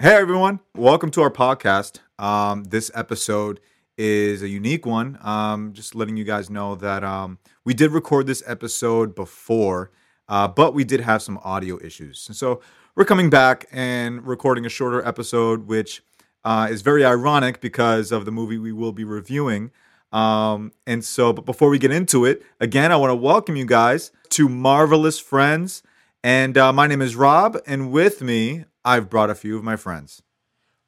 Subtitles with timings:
[0.00, 1.98] Hey everyone, welcome to our podcast.
[2.18, 3.60] Um, this episode
[3.98, 5.18] is a unique one.
[5.20, 9.90] Um, just letting you guys know that um, we did record this episode before,
[10.26, 12.26] uh, but we did have some audio issues.
[12.28, 12.62] And so
[12.96, 16.02] we're coming back and recording a shorter episode, which
[16.46, 19.70] uh, is very ironic because of the movie we will be reviewing.
[20.12, 23.66] Um, and so, but before we get into it, again, I want to welcome you
[23.66, 25.82] guys to Marvelous Friends.
[26.24, 29.76] And uh, my name is Rob, and with me, I've brought a few of my
[29.76, 30.22] friends.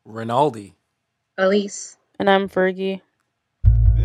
[0.04, 0.74] Rinaldi.
[1.36, 1.98] Elise.
[2.18, 3.02] And I'm Fergie.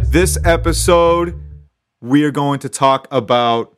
[0.10, 1.40] This episode,
[2.02, 3.78] we are going to talk about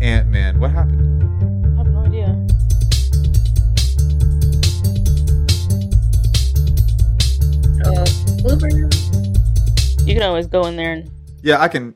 [0.00, 0.58] Ant Man.
[0.58, 1.22] What happened?
[1.22, 2.26] I have no idea.
[7.84, 8.04] Uh,
[8.40, 8.70] blooper.
[10.06, 11.10] You can always go in there and
[11.42, 11.94] Yeah, I can.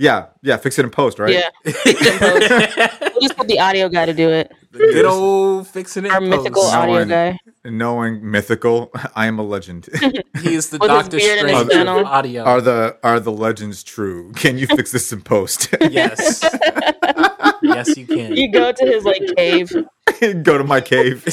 [0.00, 1.32] Yeah, yeah, fix it in post, right?
[1.34, 1.50] yeah.
[1.64, 4.52] We'll just put the audio guy to do it.
[4.70, 6.12] Good old fixing it.
[6.12, 6.30] Our post.
[6.30, 7.38] mythical No audio one- guy.
[7.64, 9.88] Knowing mythical, I am a legend.
[10.40, 12.44] He is the With Doctor Strange of audio.
[12.44, 14.30] are the are the legends true?
[14.34, 15.74] Can you fix this in post?
[15.80, 16.44] yes.
[17.62, 18.36] yes, you can.
[18.36, 19.72] You go to his like cave,
[20.44, 21.24] Go to my cave.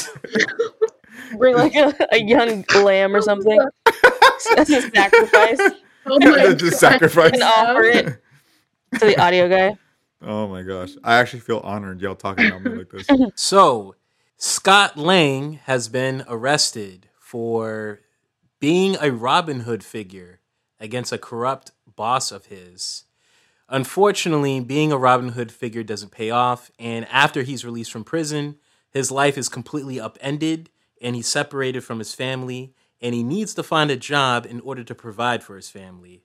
[1.38, 3.60] bring like a, a young lamb or something
[4.58, 5.60] as a sacrifice,
[6.08, 7.34] Oh my the sacrifice.
[7.34, 8.22] and offer it
[8.94, 9.78] to the audio guy.
[10.28, 13.06] Oh my gosh, I actually feel honored y'all talking about me like this.
[13.36, 13.96] So,
[14.38, 18.00] Scott Lang has been arrested for
[18.60, 20.40] being a Robin Hood figure
[20.80, 23.04] against a corrupt boss of his.
[23.70, 28.56] Unfortunately, being a Robin Hood figure doesn't pay off, and after he's released from prison,
[28.90, 30.70] his life is completely upended
[31.02, 34.84] and he's separated from his family, and he needs to find a job in order
[34.84, 36.24] to provide for his family.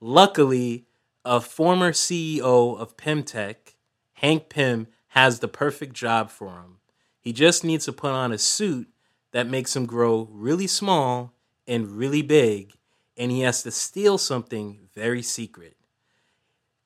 [0.00, 0.87] Luckily,
[1.28, 3.76] a former CEO of Pym Tech,
[4.14, 6.78] Hank Pym, has the perfect job for him.
[7.20, 8.88] He just needs to put on a suit
[9.32, 11.34] that makes him grow really small
[11.66, 12.72] and really big,
[13.14, 15.76] and he has to steal something very secret.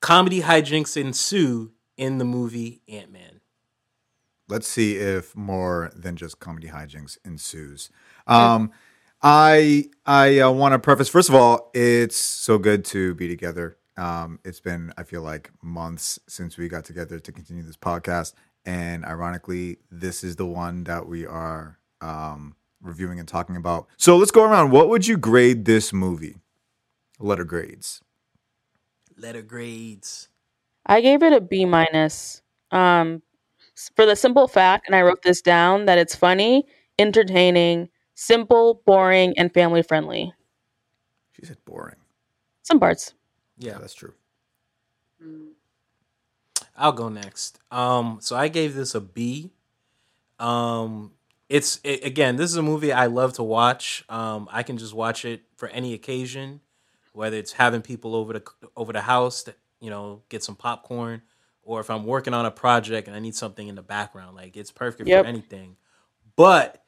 [0.01, 3.41] Comedy hijinks ensue in the movie Ant Man.
[4.49, 7.91] Let's see if more than just comedy hijinks ensues.
[8.27, 8.73] Um,
[9.23, 13.77] I I uh, want to preface first of all, it's so good to be together.
[13.97, 18.35] Um, it's been I feel like months since we got together to continue this podcast,
[18.65, 23.87] and ironically, this is the one that we are um, reviewing and talking about.
[23.97, 24.71] So let's go around.
[24.71, 26.37] What would you grade this movie?
[27.19, 28.01] Letter grades.
[29.17, 30.29] Letter grades.
[30.87, 32.43] I gave it a B minus.
[32.71, 33.23] Um,
[33.95, 36.65] for the simple fact, and I wrote this down, that it's funny,
[36.99, 40.33] entertaining, simple, boring, and family friendly.
[41.33, 41.97] She said boring.
[42.63, 43.15] Some parts.
[43.63, 44.15] Yeah, Yeah, that's true.
[46.77, 47.59] I'll go next.
[47.71, 49.51] Um, so I gave this a B.
[50.39, 51.13] Um,
[51.49, 54.05] it's it, again, this is a movie I love to watch.
[54.09, 56.61] Um, I can just watch it for any occasion,
[57.13, 58.43] whether it's having people over the
[58.77, 61.23] over the house to you know get some popcorn,
[61.63, 64.35] or if I'm working on a project and I need something in the background.
[64.35, 65.25] Like it's perfect Yep.
[65.25, 65.77] for anything.
[66.37, 66.83] But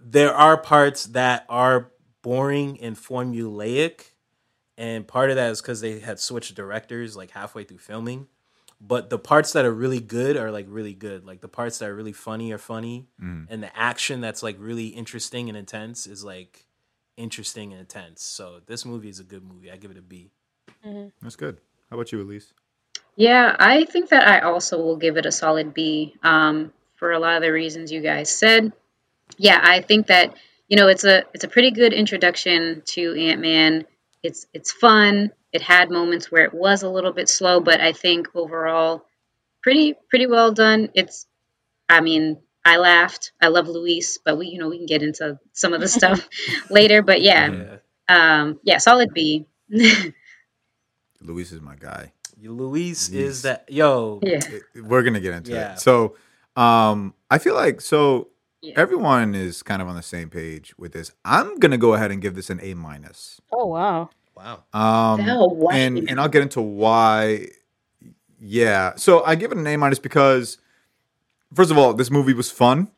[0.00, 1.92] there are parts that are
[2.22, 4.12] boring and formulaic,
[4.80, 8.26] and part of that is because they had switched directors like halfway through filming
[8.80, 11.88] but the parts that are really good are like really good like the parts that
[11.90, 13.46] are really funny are funny Mm.
[13.50, 16.66] and the action that's like really interesting and intense is like
[17.16, 20.30] interesting and intense so this movie is a good movie i give it a b
[21.22, 21.58] That's good.
[21.90, 22.54] How about you, Elise?
[23.16, 27.18] Yeah, I think that I also will give it a solid B um, for a
[27.18, 28.72] lot of the reasons you guys said.
[29.36, 30.34] Yeah, I think that
[30.68, 33.84] you know it's a it's a pretty good introduction to Ant Man.
[34.22, 35.30] It's it's fun.
[35.52, 39.06] It had moments where it was a little bit slow, but I think overall
[39.62, 40.90] pretty pretty well done.
[40.94, 41.26] It's
[41.88, 43.32] I mean I laughed.
[43.40, 46.28] I love Luis, but we you know we can get into some of the stuff
[46.70, 47.02] later.
[47.02, 47.76] But yeah, yeah
[48.08, 49.46] um, yeah, solid B.
[51.20, 52.12] Luis is my guy.
[52.42, 53.20] luis Yes.
[53.26, 54.40] is that yo yeah,
[54.74, 55.74] We're gonna get into Yeah.
[55.74, 55.78] it.
[55.80, 56.16] So,
[56.56, 58.28] um, I feel like so
[58.62, 58.74] Yeah.
[58.76, 61.12] everyone is kind of on the same page with this.
[61.24, 63.40] I'm gonna go ahead and give this an A minus.
[63.52, 64.08] Oh, wow.
[64.44, 65.70] Wow Um, Oh, wow.
[65.72, 67.48] and and I'll get into why.
[68.42, 70.56] Yeah, so I give it an A minus because,
[71.54, 72.90] first of all, this movie was fun.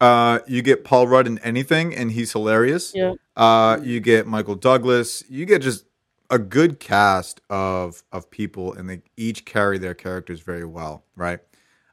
[0.00, 2.92] Uh, you get Paul Rudd in anything, and he's hilarious.
[2.94, 3.14] Yeah.
[3.36, 5.22] Uh, you get Michael Douglas.
[5.28, 5.84] You get just
[6.30, 11.40] a good cast of of people, and they each carry their characters very well, right?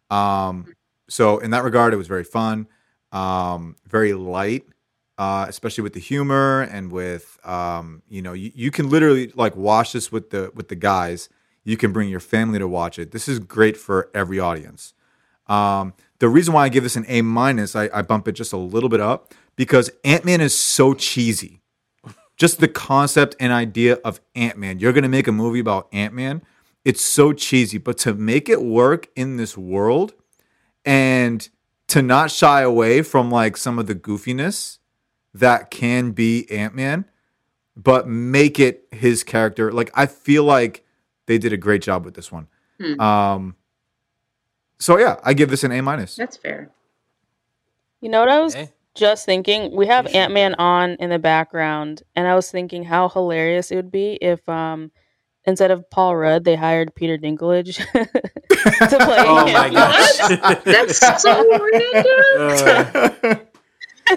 [0.10, 0.74] Um,
[1.10, 2.68] so in that regard, it was very fun,
[3.12, 4.64] um, very light,
[5.18, 9.56] uh, especially with the humor and with um, you know you, you can literally like
[9.56, 11.30] watch this with the with the guys.
[11.64, 13.12] You can bring your family to watch it.
[13.12, 14.94] This is great for every audience.
[15.48, 18.54] Um, the reason why I give this an A minus, I, I bump it just
[18.54, 21.62] a little bit up because Ant Man is so cheesy.
[22.38, 24.80] Just the concept and idea of Ant Man.
[24.80, 26.42] You're gonna make a movie about Ant Man.
[26.84, 30.14] It's so cheesy, but to make it work in this world
[30.84, 31.48] and
[31.88, 34.80] to not shy away from like some of the goofiness
[35.36, 37.06] that can be Ant Man,
[37.76, 39.72] but make it his character.
[39.72, 40.84] Like I feel like
[41.28, 42.48] they did a great job with this one.
[42.80, 43.00] Hmm.
[43.00, 43.56] Um,
[44.80, 46.16] so yeah, I give this an A minus.
[46.16, 46.70] That's fair.
[48.02, 48.72] You know what I was Okay.
[48.94, 49.76] just thinking?
[49.76, 53.76] We have Ant Man on in the background, and I was thinking how hilarious it
[53.78, 54.92] would be if, um,
[55.46, 59.18] instead of Paul Rudd, they hired Peter Dinklage to play.
[59.20, 59.74] Oh my Ant-Man.
[59.74, 60.64] gosh.
[60.66, 62.06] That's so random.
[62.38, 63.36] Uh,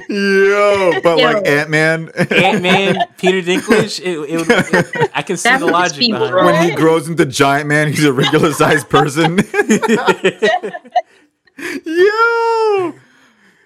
[0.08, 4.00] Yo, but like Ant Man, Ant Man, Peter Dinklage.
[4.04, 6.44] It, it, would- it- I can see That the logic be behind wrong.
[6.46, 9.36] when he grows into giant man, he's a regular sized person.
[11.84, 12.94] Yo,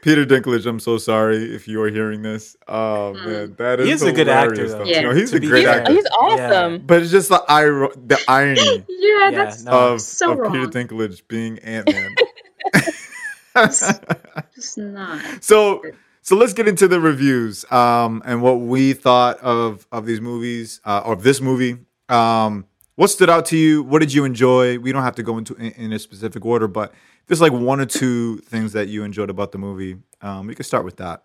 [0.00, 2.56] Peter Dinklage, I'm so sorry if you are hearing this.
[2.66, 3.26] Oh Mm.
[3.26, 4.84] man, that is He is a good actor, though.
[4.84, 5.02] Yeah.
[5.02, 5.80] No, he's To a be great fair.
[5.80, 5.92] actor.
[5.92, 6.86] He's awesome.
[6.86, 9.94] but it's just the ir- the irony yeah, Yeah, that's no.
[9.94, 10.52] of, so of wrong.
[10.52, 12.14] Peter Dinklage being Ant Man.
[14.54, 15.20] just not.
[15.44, 15.82] so
[16.22, 20.80] so let's get into the reviews um, and what we thought of of these movies
[20.84, 21.78] uh, or of this movie.
[22.08, 23.82] Um, what stood out to you?
[23.82, 24.78] What did you enjoy?
[24.78, 26.94] We don't have to go into in, in a specific order, but
[27.26, 29.96] there's like one or two things that you enjoyed about the movie.
[30.20, 31.22] Um, we could start with that.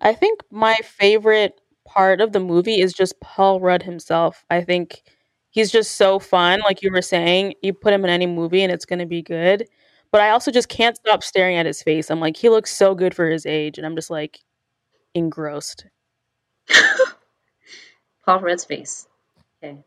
[0.00, 4.44] I think my favorite part of the movie is just Paul Rudd himself.
[4.50, 5.02] I think
[5.50, 6.60] he's just so fun.
[6.60, 9.22] Like you were saying, you put him in any movie and it's going to be
[9.22, 9.68] good.
[10.12, 12.10] But I also just can't stop staring at his face.
[12.10, 13.78] I'm like, he looks so good for his age.
[13.78, 14.40] And I'm just like
[15.14, 15.86] engrossed.
[18.26, 19.06] Paul Rudd's face.
[19.62, 19.78] Okay.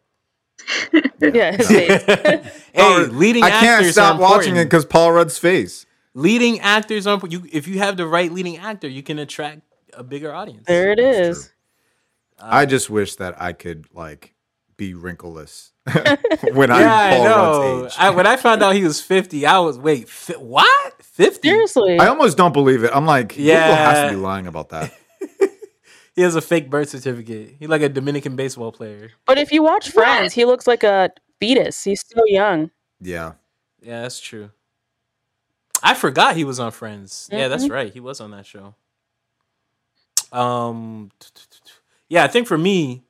[1.19, 2.03] Yeah, his face.
[2.73, 5.85] hey, leading I actors can't stop are watching it because Paul Rudd's face.
[6.13, 7.45] leading actors on you.
[7.51, 9.61] If you have the right leading actor, you can attract
[9.93, 10.65] a bigger audience.
[10.67, 11.53] there it That's is.
[12.39, 14.32] I uh, just wish that I could like
[14.87, 15.71] be wrinkleless
[16.53, 17.81] when Yeah, I'm I know.
[17.81, 17.99] Rudd's age.
[17.99, 20.93] I, when I found out he was fifty, I was wait, fi- what?
[21.03, 21.49] Fifty?
[21.49, 21.99] Seriously.
[21.99, 22.91] I almost don't believe it.
[22.93, 23.91] I'm like, yeah, Yeah.
[23.93, 24.93] has to be lying about that.
[26.15, 27.55] He has a fake birth certificate.
[27.57, 29.09] He's like a Dominican baseball player.
[29.25, 31.09] But if you watch Friends, he looks like a
[31.39, 31.83] fetus.
[31.83, 32.69] He's still young.
[33.01, 33.31] Yeah.
[33.81, 34.51] Yeah, that's true.
[35.81, 37.27] I forgot he was on Friends.
[37.31, 37.71] Yeah, that's Mhm.
[37.71, 37.91] right.
[37.91, 38.75] He was on that show.
[40.31, 41.09] Um,
[42.09, 43.01] yeah, I think for me,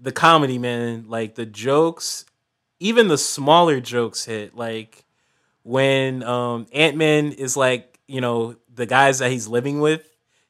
[0.00, 2.24] the comedy, man, like the jokes,
[2.78, 4.54] even the smaller jokes hit.
[4.56, 5.04] Like
[5.62, 10.06] when um Ant Man is like, you know, the guys that he's living with.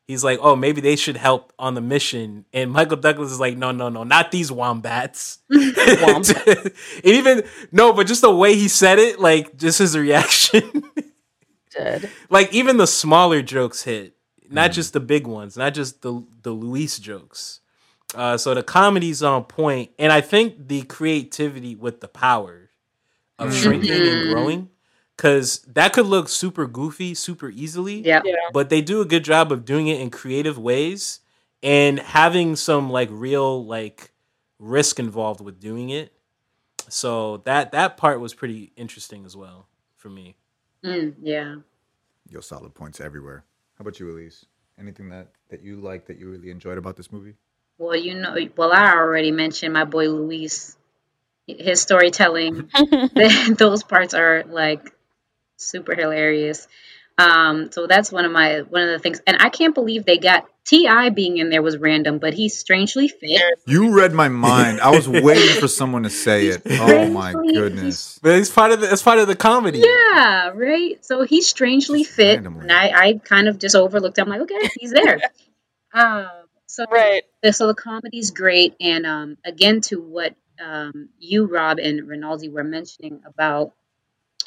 [0.07, 2.45] He's like, oh, maybe they should help on the mission.
[2.53, 5.39] And Michael Douglas is like, no, no, no, not these wombats.
[5.51, 6.73] and
[7.05, 10.83] even no, but just the way he said it, like just his reaction.
[11.73, 12.11] Dead.
[12.29, 14.17] like even the smaller jokes hit,
[14.49, 17.60] not just the big ones, not just the the Luis jokes.
[18.15, 22.71] Uh, so the comedy's on point, and I think the creativity with the power
[23.39, 24.69] of shrinking and growing,
[25.17, 28.01] because that could look super goofy, super easily.
[28.01, 28.21] Yeah.
[28.25, 28.35] Yeah.
[28.53, 31.21] But they do a good job of doing it in creative ways
[31.63, 34.13] and having some like real like
[34.59, 36.13] risk involved with doing it.
[36.89, 40.37] So that that part was pretty interesting as well for me.
[40.85, 41.57] Mm, yeah.
[42.29, 43.45] Your solid points everywhere.
[43.79, 44.47] How about you, Elise?
[44.79, 47.35] Anything that that you like that you really enjoyed about this movie?
[47.81, 50.77] Well, you know, well, I already mentioned my boy Luis.
[51.47, 52.71] His storytelling,
[53.57, 54.93] those parts are like
[55.57, 56.69] super hilarious.
[57.17, 60.19] Um, so that's one of my one of the things, and I can't believe they
[60.19, 61.09] got T.I.
[61.09, 63.43] being in there was random, but he's strangely fit.
[63.67, 64.81] You read my mind.
[64.81, 66.63] I was waiting for someone to say it.
[66.71, 68.21] Oh my goodness.
[68.23, 69.81] But it's part of the it's part of the comedy.
[69.81, 71.03] Yeah, right.
[71.05, 72.63] So he's strangely Just fit, randomly.
[72.63, 74.19] and I, I kind of just overlooked.
[74.19, 74.21] it.
[74.23, 75.19] I'm like, okay, he's there.
[75.95, 76.29] um,
[76.67, 77.23] so Right.
[77.51, 82.65] So the comedy's great, and um, again to what um, you, Rob, and Rinaldi were
[82.65, 83.73] mentioning about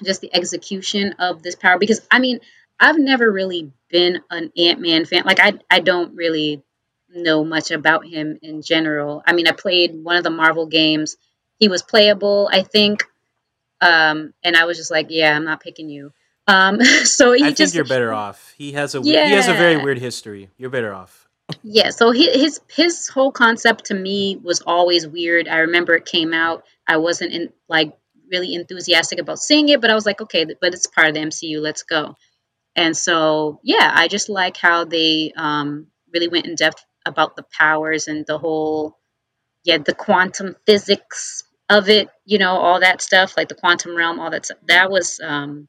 [0.04, 1.78] just the execution of this power.
[1.78, 2.40] Because I mean,
[2.80, 5.24] I've never really been an Ant Man fan.
[5.26, 6.64] Like I, I don't really
[7.10, 9.24] know much about him in general.
[9.26, 11.18] I mean, I played one of the Marvel games.
[11.60, 13.06] He was playable, I think,
[13.80, 16.12] um, and I was just like, yeah, I'm not picking you.
[16.48, 18.54] Um, so he I think you're better off.
[18.58, 20.50] He has a we- he has a very weird history.
[20.58, 21.23] You're better off.
[21.64, 25.48] Yeah, so his his whole concept to me was always weird.
[25.48, 26.64] I remember it came out.
[26.88, 27.98] I wasn't in like
[28.32, 31.22] really enthusiastic about seeing it, but I was like, okay, but it's part of the
[31.22, 31.62] MCU.
[31.62, 32.16] Let's go.
[32.76, 37.46] And so, yeah, I just like how they um, really went in depth about the
[37.60, 38.98] powers and the whole,
[39.64, 42.10] yeah, the quantum physics of it.
[42.26, 44.60] You know, all that stuff, like the quantum realm, all that stuff.
[44.68, 45.68] That was um,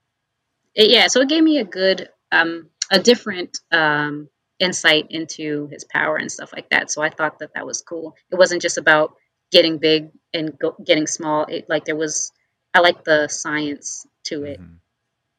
[0.74, 5.84] it, yeah, so it gave me a good, um, a different um, insight into his
[5.84, 6.90] power and stuff like that.
[6.90, 8.14] So I thought that that was cool.
[8.30, 9.14] It wasn't just about
[9.50, 11.44] getting big and go, getting small.
[11.46, 12.32] It like there was,
[12.72, 14.78] I like the science to it Mhm.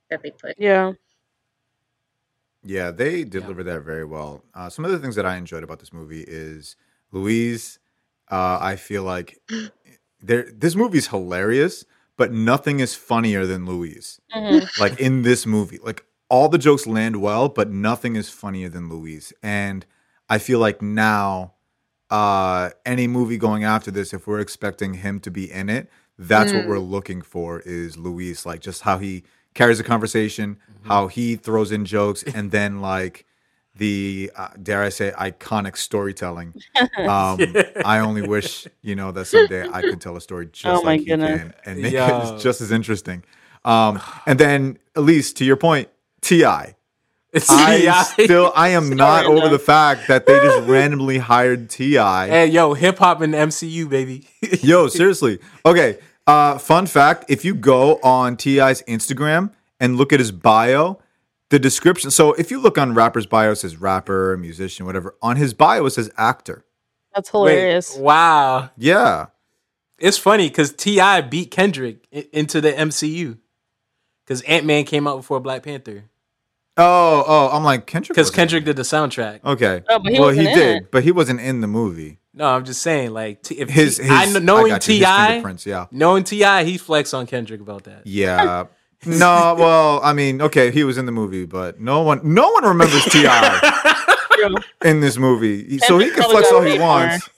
[0.09, 0.55] that they put.
[0.57, 0.93] Yeah.
[2.63, 4.43] Yeah, they deliver that very well.
[4.53, 6.75] Uh, some of the things that I enjoyed about this movie is
[7.11, 7.77] Luis.
[8.29, 9.39] Uh, I feel like
[10.21, 11.85] there this movie's hilarious,
[12.17, 14.19] but nothing is funnier than Luis.
[14.35, 14.67] Mhm.
[14.79, 18.89] Like in this movie, like all the jokes land well, but nothing is funnier than
[18.89, 19.33] Luis.
[19.43, 19.85] And
[20.29, 21.53] I feel like now,
[22.09, 26.53] uh, any movie going after this, if we're expecting him to be in it, that's
[26.53, 26.67] what Mm.
[26.67, 29.23] we're looking for is Luis, like just how he
[29.55, 33.25] carries a conversation, how he throws in jokes, and then like
[33.75, 36.55] the uh, dare I say iconic storytelling.
[37.05, 40.83] Um, I only wish you know that someday I could tell a story just Oh
[40.83, 41.41] like he goodness.
[41.41, 42.07] can and make Yo.
[42.07, 43.23] it just as interesting.
[43.65, 45.89] Um, and then, Elise, to your point,
[46.25, 46.73] Ti.
[47.33, 48.03] It's I T.I.
[48.03, 49.51] still, I am not Sorry, over no.
[49.51, 51.95] the fact that they just randomly hired Ti.
[51.95, 54.27] Hey, yo, hip hop and MCU, baby.
[54.61, 55.39] Yo, seriously.
[55.65, 55.97] Okay.
[56.27, 59.51] Uh, fun fact: If you go on T.I.'s Instagram
[59.81, 60.97] and look at his bio,
[61.49, 62.09] the description.
[62.09, 65.15] So if you look on rapper's bio, it says rapper, musician, whatever.
[65.21, 66.63] On his bio, it says actor.
[67.13, 67.95] That's Wait, hilarious.
[67.97, 68.69] wow.
[68.77, 69.27] Yeah.
[69.99, 71.21] It's funny because T.I.
[71.21, 73.37] beat Kendrick i- into the MCU
[74.25, 76.05] because Ant Man came out before Black Panther
[76.77, 77.49] Oh, oh.
[77.53, 78.09] I'm like Kendrick.
[78.15, 79.43] because wasn't- Kendrick did the soundtrack.
[79.45, 79.81] Okay.
[79.87, 80.91] Oh, but he well, he in did, it.
[80.91, 82.19] but he wasn't in the movie.
[82.33, 85.27] No, I'm just saying like t- if His, T- his I kn- knowing got T.I.,
[85.27, 85.85] fingerprints, Yeah.
[85.91, 88.01] knowing T.I., he flexed on Kendrick about that.
[88.05, 88.65] Yeah.
[89.05, 92.65] no, well, I mean, okay, he was in the movie, but no one, no one
[92.65, 94.03] remembers T.I.
[94.83, 97.29] in this movie, He- so he can flex all he wants.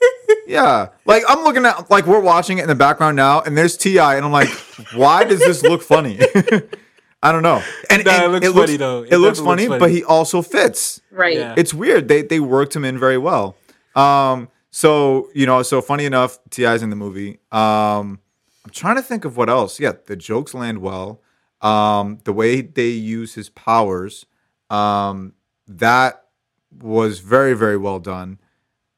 [0.48, 3.76] Yeah, like I'm looking at, like we're watching it in the background now, and there's
[3.76, 4.48] T.I., and I'm like,
[4.94, 6.18] why does this look funny?
[7.22, 7.62] I don't know.
[7.90, 9.02] And, Nah, and it looks funny, though.
[9.02, 11.00] It, It looks funny, looks but he also fits.
[11.10, 11.36] Right.
[11.36, 11.54] Yeah.
[11.56, 12.06] It's weird.
[12.08, 13.56] They they worked him in very well.
[13.96, 17.38] Um, so you know, so funny enough, T.I.'s in the movie.
[17.50, 18.20] Um,
[18.64, 19.80] I'm trying to think of what else.
[19.80, 21.20] Yeah, the jokes land well.
[21.60, 24.24] Um, the way they use his powers,
[24.70, 25.32] um,
[25.66, 26.24] that
[26.80, 28.38] was very very well done.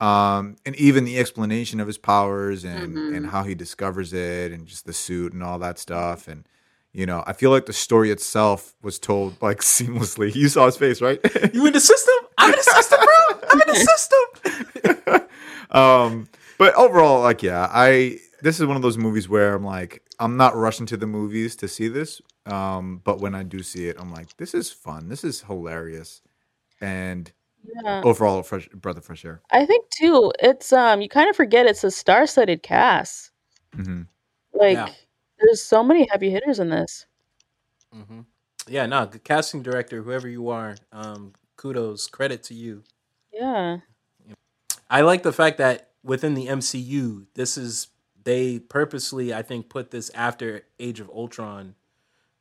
[0.00, 3.16] Um, and even the explanation of his powers and Mhm.
[3.16, 6.46] and how he discovers it and just the suit and all that stuff and
[6.92, 10.34] you know, I feel like the story itself was told like seamlessly.
[10.34, 11.20] You saw his face, right?
[11.54, 12.14] You in the system?
[12.38, 13.40] I'm in the system, bro.
[13.50, 15.26] I'm in the system.
[15.70, 16.28] um
[16.58, 20.36] but overall like yeah i this is one of those movies where i'm like i'm
[20.36, 23.96] not rushing to the movies to see this um but when i do see it
[24.00, 26.22] i'm like this is fun this is hilarious
[26.80, 27.30] and
[27.84, 28.02] Yeah.
[28.04, 31.66] overall fresh breath of fresh air I think too, it's um you kind of forget
[31.66, 33.30] it's a star-studded cast.
[33.74, 34.02] hmm
[34.52, 34.88] Like Yeah.
[35.40, 37.06] There's so many heavy hitters in this.
[37.92, 38.20] hmm
[38.68, 42.82] Yeah, no, good casting director, whoever you are, um, kudos, credit to you.
[43.32, 43.78] Yeah.
[44.88, 47.88] I like the fact that within the MCU, this is
[48.22, 51.74] they purposely, I think, put this after Age of Ultron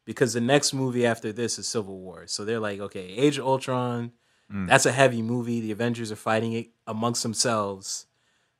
[0.05, 2.25] because the next movie after this is Civil War.
[2.27, 4.11] So they're like, okay, Age of Ultron,
[4.51, 4.67] Mm.
[4.67, 5.61] that's a heavy movie.
[5.61, 8.07] The Avengers are fighting it amongst themselves.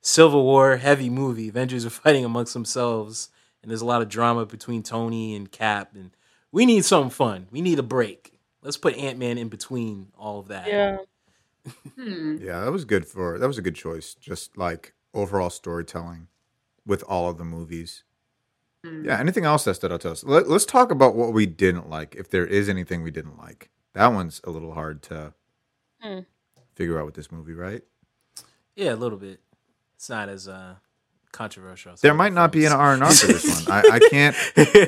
[0.02, 1.48] Civil War, heavy movie.
[1.48, 3.28] Avengers are fighting amongst themselves,
[3.62, 5.90] and there's a lot of drama between Tony and Cap.
[5.94, 6.10] And
[6.52, 7.46] we need something fun.
[7.50, 8.38] We need a break.
[8.62, 10.66] Let's put Ant Man in between all of that.
[10.66, 10.98] Yeah.
[11.94, 12.38] Hmm.
[12.40, 16.28] yeah that was good for that was a good choice just like overall storytelling
[16.86, 18.02] with all of the movies
[18.82, 19.04] Hmm.
[19.04, 21.90] yeah anything else that stood out to us Let, let's talk about what we didn't
[21.90, 25.34] like if there is anything we didn't like that one's a little hard to
[26.00, 26.20] Hmm.
[26.74, 27.82] figure out with this movie right
[28.74, 29.40] Yeah, a little bit.
[29.96, 30.76] It's not as uh,
[31.32, 31.92] controversial.
[31.92, 32.72] as There might not be an.
[32.80, 33.72] R and R for this one.
[33.84, 34.36] I, I can't.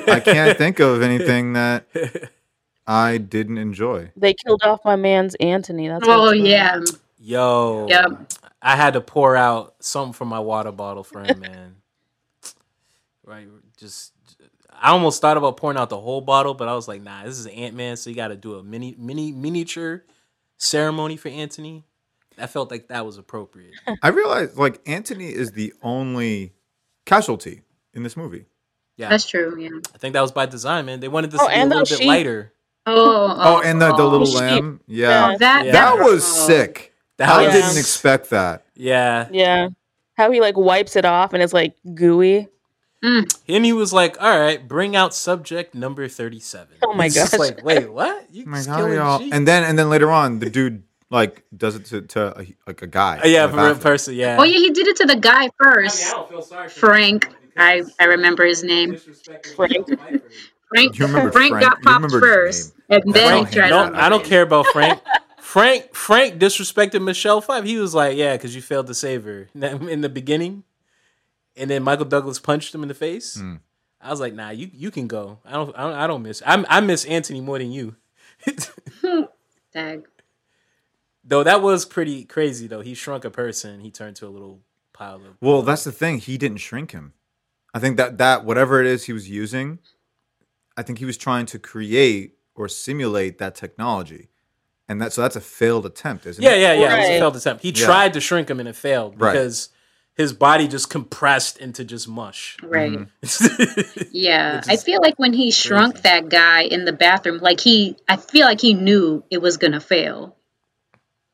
[0.08, 1.86] I can't think of anything that
[2.86, 4.10] I didn't enjoy.
[4.16, 5.88] They killed off my man's Anthony.
[5.88, 6.46] That's Oh what's wrong.
[6.46, 6.80] yeah.
[7.18, 8.32] Yo, Yep.
[8.60, 11.76] I had to pour out something from my water bottle for him, man.
[13.24, 13.46] right,
[13.76, 14.12] just
[14.72, 17.38] I almost thought about pouring out the whole bottle, but I was like, nah, this
[17.38, 20.04] is Ant Man, so you got to do a mini, mini, miniature
[20.58, 21.84] ceremony for Anthony.
[22.38, 23.74] I felt like that was appropriate.
[24.02, 26.52] I realized like Anthony is the only
[27.04, 27.62] casualty
[27.94, 28.46] in this movie.
[28.96, 29.58] Yeah, That's true.
[29.58, 29.70] Yeah.
[29.94, 31.00] I think that was by design, man.
[31.00, 32.06] They wanted this Oh, to be a little bit sheep.
[32.06, 32.52] lighter.
[32.84, 33.36] Oh.
[33.38, 34.30] Oh, and the, the little oh.
[34.30, 34.40] sheep.
[34.40, 34.80] lamb.
[34.88, 35.36] Yeah, Yeah.
[35.38, 35.72] that Yeah.
[35.72, 36.46] that was oh.
[36.48, 36.92] sick.
[37.18, 38.64] That I was, didn't expect that.
[38.74, 39.28] yeah.
[39.30, 39.68] Yeah.
[40.14, 42.48] How he like wipes it off and it's like gooey.
[43.04, 43.38] Mm.
[43.48, 46.76] And he was like, "All right, bring out subject number thirty-seven.
[46.82, 47.38] Oh my It's gosh.
[47.38, 48.26] Like, wait, what?
[48.32, 49.18] You Oh my just God, killing y'all.
[49.20, 49.32] sheep?
[49.34, 50.82] And then and then later on, the dude
[51.12, 53.20] like does it to, to a, like a guy.
[53.24, 54.14] Yeah, for a real person.
[54.14, 54.36] Yeah.
[54.40, 56.10] Oh yeah, he did it to the guy first.
[56.10, 57.28] don't feel sorry for Frank.
[57.56, 58.96] I I remember his name.
[59.54, 59.86] Frank.
[60.74, 61.60] Frank, Frank, Frank?
[61.60, 63.94] got popped first, and That's then how he he tried got to.
[63.94, 64.00] it.
[64.00, 65.02] I don't care about Frank.
[65.38, 67.66] Frank Frank disrespected Michelle Pfeiffer.
[67.66, 70.64] He was like, "Yeah, because you failed to save her in the beginning,"
[71.56, 73.38] and then Michael Douglas punched him in the face.
[73.38, 73.56] Hmm.
[74.00, 75.40] I was like, "Nah, you you can go.
[75.44, 76.42] I don't I don't, I don't miss.
[76.46, 77.96] I I miss Anthony more than you."
[79.74, 80.06] Tag.
[81.24, 82.66] Though that was pretty crazy.
[82.66, 84.60] Though he shrunk a person, he turned to a little
[84.92, 85.36] pile of.
[85.40, 86.18] Well, that's the thing.
[86.18, 87.12] He didn't shrink him.
[87.74, 89.78] I think that that whatever it is he was using,
[90.76, 94.28] I think he was trying to create or simulate that technology,
[94.88, 96.60] and that so that's a failed attempt, isn't Yeah, it?
[96.60, 96.94] yeah, yeah.
[96.94, 97.62] It was a failed attempt.
[97.62, 97.84] He Yeah.
[97.86, 99.32] tried to shrink him and it failed Right.
[99.32, 99.70] because
[100.14, 102.58] his body just compressed into just mush.
[102.62, 102.92] Right.
[102.92, 104.02] Mm-hmm.
[104.12, 108.16] Yeah, I feel like when he shrunk that guy in the bathroom, like he, I
[108.16, 110.36] feel like he knew it was gonna fail.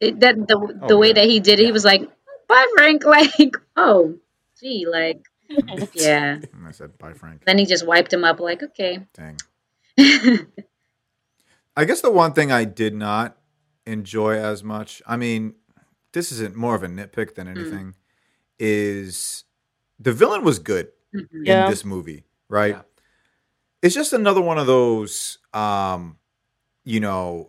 [0.00, 0.56] It, that the
[0.88, 1.14] the Oh, way yeah.
[1.14, 2.02] that he did it, he was like,
[2.48, 4.14] "Bye, Frank." Like, oh,
[4.60, 5.22] gee, like,
[5.94, 6.38] yeah.
[6.54, 9.06] And I said, "Bye, Frank." Then he just wiped him up, like, okay.
[9.14, 9.36] Dang.
[11.76, 13.36] I guess the one thing I did not
[13.86, 15.54] enjoy as much, I mean,
[16.12, 17.94] this isn't more of a nitpick than anything,
[18.58, 19.44] is
[19.98, 20.88] the villain was good
[21.32, 21.64] Yeah.
[21.64, 22.74] in this movie, right?
[22.74, 22.82] Yeah.
[23.82, 26.18] It's just another one of those um,
[26.84, 27.48] you know,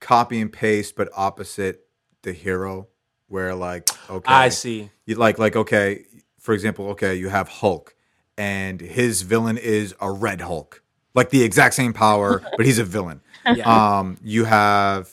[0.00, 1.86] copy and paste but opposite
[2.22, 2.88] the hero
[3.28, 4.90] where like okay I see.
[5.06, 6.04] you like like okay
[6.38, 7.94] for example okay you have hulk
[8.38, 10.82] and his villain is a red hulk
[11.14, 13.20] like the exact same power but he's a villain
[13.54, 13.98] Yeah.
[13.98, 15.10] um you have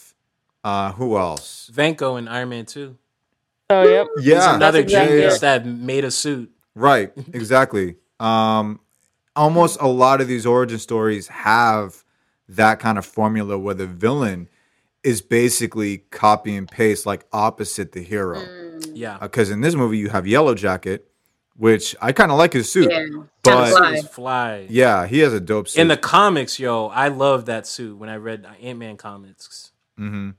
[0.63, 2.97] uh who else Vanko in Iron Man 2.
[3.69, 4.07] Oh, yep.
[4.19, 5.41] yeah Another exactly genius it.
[5.41, 6.51] that made a suit.
[6.75, 8.79] right exactly um
[9.35, 12.03] almost a lot of these origin stories have
[12.49, 14.47] that kind of formula where the villain
[15.03, 18.63] is basically copy and paste like opposite the hero mm.
[18.93, 19.15] Yeah.
[19.15, 21.07] Uh, because in this movie you have Yellow Jacket,
[21.55, 22.91] which I kind of like his suit.
[22.91, 23.05] Yeah.
[23.43, 24.01] But- Kinda fly.
[24.01, 24.67] Fly.
[24.69, 25.81] Yeah, he has a dope suit.
[25.81, 29.71] In the comics, yo, I love that suit when I read uh, Ant Man comics.
[29.99, 30.31] Mm-hmm.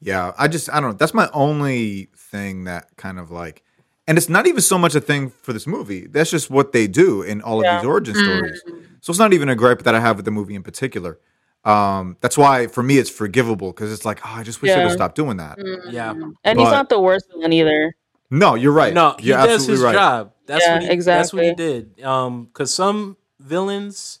[0.00, 0.96] Yeah, I just I don't know.
[0.96, 3.62] That's my only thing that kind of like,
[4.06, 6.06] and it's not even so much a thing for this movie.
[6.06, 8.22] That's just what they do in all of these origin mm.
[8.22, 8.62] stories.
[9.00, 11.18] So it's not even a gripe that I have with the movie in particular.
[11.66, 14.78] Um, that's why for me it's forgivable because it's like, oh, I just wish they
[14.78, 14.92] would Yeah.
[14.94, 15.58] stop doing that.
[15.90, 16.12] Yeah.
[16.44, 17.94] And he's not the worst one either.
[18.30, 18.92] No, you're right.
[18.94, 19.94] No, he you're does absolutely his right.
[19.94, 20.32] job.
[20.46, 22.02] That's Yeah, what he, That's what he did.
[22.02, 24.20] Um, because some villains,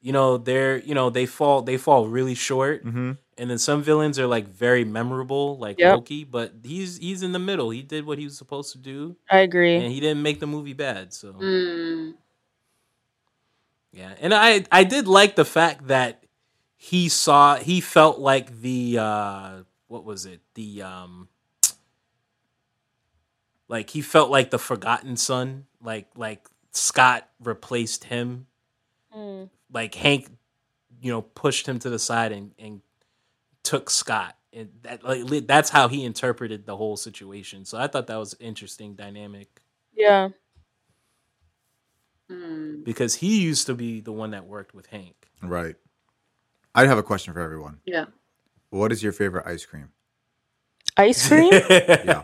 [0.00, 3.18] you know, they're you know they fall they fall really short, Mhm.
[3.38, 5.94] and then some villains are like very memorable, like Yep.
[5.94, 6.24] Loki.
[6.24, 7.70] But he's he's in the middle.
[7.70, 9.76] He did what he was supposed to do, I agree.
[9.76, 11.12] and he didn't make the movie bad.
[11.12, 12.14] So Mm.
[13.92, 16.22] yeah, and I I did like the fact that
[16.82, 21.28] he saw he felt like the uh what was it the um
[23.68, 28.46] like he felt like the forgotten son like like Scott replaced him
[29.14, 29.50] Mm.
[29.72, 30.30] like Hank
[31.02, 32.80] you know pushed him to the side and and
[33.62, 38.06] took Scott and that like that's how he interpreted the whole situation so I thought
[38.06, 39.48] that was interesting dynamic
[39.94, 40.28] Yeah.
[42.30, 42.84] Mm.
[42.84, 45.76] because he used to be the one that worked with Hank Right.
[46.74, 47.80] I have a question for everyone.
[47.84, 48.06] Yeah.
[48.70, 49.90] What is your favorite ice cream?
[50.96, 51.52] Ice cream?
[51.70, 52.22] Yeah.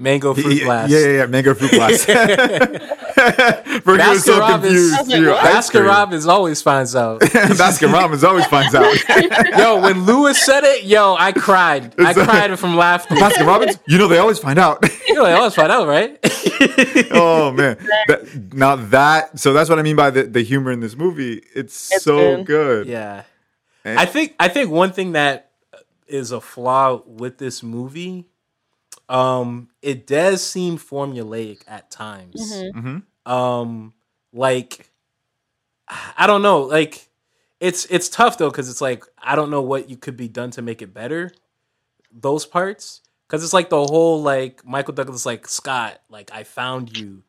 [0.00, 0.92] Mango fruit yeah, blast.
[0.92, 1.26] Yeah, yeah, yeah.
[1.26, 2.04] Mango fruit blast.
[3.82, 4.96] For you was so Baskin Robbins.
[4.96, 5.08] confused.
[5.08, 5.84] Like, Your Baskin.
[5.86, 7.20] Robbins always finds out.
[7.20, 8.94] Baskin Robbins always finds out.
[9.58, 11.96] yo, when Lewis said it, yo, I cried.
[11.98, 13.16] I cried from laughter.
[13.16, 14.84] Baskin Robbins, you know they always find out.
[15.08, 16.16] You're like, I always find out, right?
[17.10, 20.78] oh man, that, now that so that's what I mean by the, the humor in
[20.78, 21.42] this movie.
[21.56, 22.46] It's, It's so good.
[22.46, 22.86] good.
[22.86, 23.24] yeah.
[23.90, 25.50] And- I think I think one thing that
[26.06, 28.26] is a flaw with this movie,
[29.08, 32.40] um, it does seem formulaic at times.
[32.74, 33.02] Mhm.
[33.26, 33.92] um
[34.32, 34.90] like
[36.16, 37.08] i don't know like
[37.60, 40.50] it's it's tough though because it's like i don't know what you could be done
[40.50, 41.30] to make it better
[42.12, 43.02] those parts.
[43.26, 47.22] Because it's like the whole like michael douglas like scott like i found you.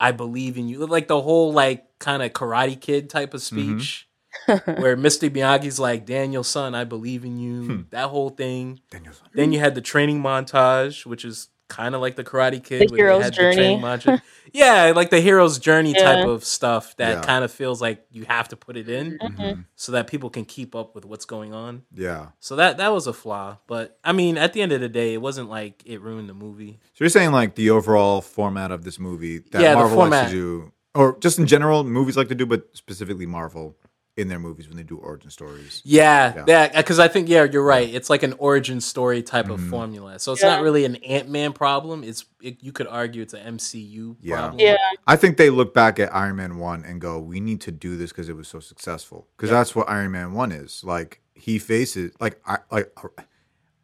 [0.00, 0.84] I believe in you.
[0.86, 4.08] Like the whole like kind of karate kid type of speech
[4.46, 9.26] where mr miyagi's like daniel son i believe in you that whole thing Danielson.
[9.34, 12.90] then you had the training montage, which is kind of like the Karate Kid.
[12.90, 13.80] The hero's had journey.
[13.80, 14.20] training
[14.52, 17.20] yeah, like the hero's journey type of stuff that Yeah.
[17.22, 19.64] kind of feels like you have to put it in Mhm.
[19.74, 21.82] so that people can keep up with what's going on.
[21.94, 22.26] Yeah.
[22.40, 25.14] So that that was a flaw, but I mean, at the end of the day,
[25.14, 26.78] it wasn't like it ruined the movie.
[26.92, 30.10] So you're saying like the overall format of this movie that Yeah, the Marvel likes
[30.10, 30.26] format.
[30.30, 33.78] to do, or just in general, movies like to do, but specifically Marvel
[34.16, 35.80] in their movies when they do origin stories.
[35.84, 36.44] Yeah, Yeah.
[36.46, 37.88] yeah, because I think yeah, you're right.
[37.92, 39.70] It's like an origin story type of Mhm.
[39.70, 40.50] formula, so it's Yeah.
[40.50, 42.04] not really an Ant Man problem.
[42.04, 44.36] It's it, you could argue it's an MCU Yeah.
[44.36, 44.60] problem.
[44.60, 44.76] Yeah.
[45.06, 47.96] I think they look back at Iron Man 1 and go, we need to do
[47.96, 49.28] this because it was so successful.
[49.36, 49.58] Because Yeah.
[49.58, 50.82] that's what Iron Man 1 is.
[50.84, 52.92] Like, he faces, like, I- like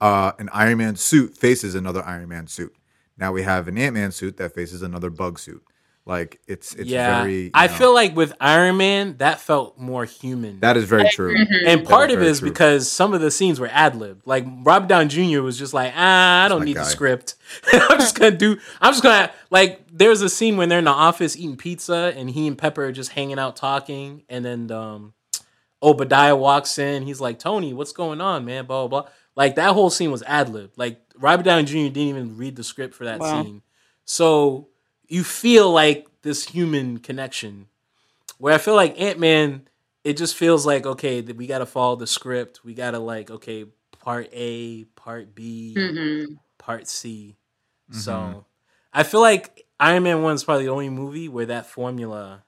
[0.01, 2.75] uh, an Iron Man suit faces another Iron Man suit.
[3.17, 5.63] Now we have an Ant Man suit that faces another bug suit.
[6.09, 7.21] Like, it's, it's yeah.
[7.21, 7.43] very.
[7.45, 10.59] you I know, feel like with Iron Man, that felt more human.
[10.61, 11.37] that is very true.
[11.67, 12.49] and part of it is true.
[12.49, 14.27] because some of the scenes were ad libbed.
[14.27, 15.43] Like Rob Down Jr.
[15.43, 17.35] was just like, ah, I don't my need the script.
[17.73, 18.59] I'm just gonna do.
[18.81, 19.83] I'm just gonna like.
[19.93, 22.93] There's a scene when they're in the office eating pizza, and he and Pepper are
[22.93, 25.13] just hanging out talking, and then um,
[25.83, 27.03] Obadiah walks in.
[27.03, 28.65] He's like, Tony, what's going on, man?
[28.65, 29.11] Blah blah blah.
[29.37, 30.73] Like that whole scene was ad lib.
[30.77, 31.75] Like Robert Downey Jr.
[31.93, 33.43] didn't even read the script for that Wow.
[33.43, 33.63] scene,
[34.05, 34.69] so
[35.09, 37.67] you feel like this human connection.
[38.39, 39.69] Where I feel like Ant Man,
[40.05, 42.65] it just feels like okay, that we got to follow the script.
[42.65, 43.67] We got to like okay,
[44.01, 47.37] part A, part B, hmm part C.
[47.91, 48.01] Mm-hmm.
[48.01, 48.45] So
[48.93, 52.45] I feel like Iron Man One is probably the only movie where that formula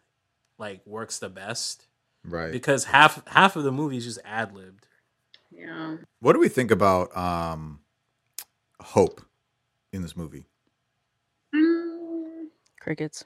[0.58, 1.86] like works the best
[2.22, 2.52] Right.
[2.52, 4.86] because half half of the movie is just ad libbed.
[5.50, 5.96] Yeah.
[6.20, 7.80] What do we think about um,
[8.80, 9.22] Hope
[9.92, 10.46] in this movie?
[12.80, 13.24] Crickets.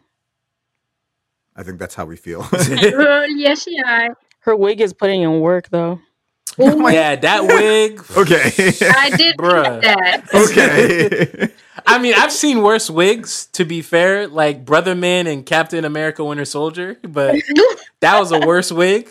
[1.57, 2.47] I think that's how we feel.
[2.53, 4.09] Uh, yes, yeah.
[4.41, 6.01] Her wig is putting in work though.
[6.59, 8.05] yeah, that wig.
[8.17, 8.53] okay.
[8.95, 9.81] I did Bruh.
[9.81, 10.25] that.
[10.35, 11.53] okay.
[11.87, 13.47] I mean, I've seen worse wigs.
[13.53, 17.37] To be fair, like Brother Man and Captain America: Winter Soldier, but
[18.01, 19.09] that was a worse wig.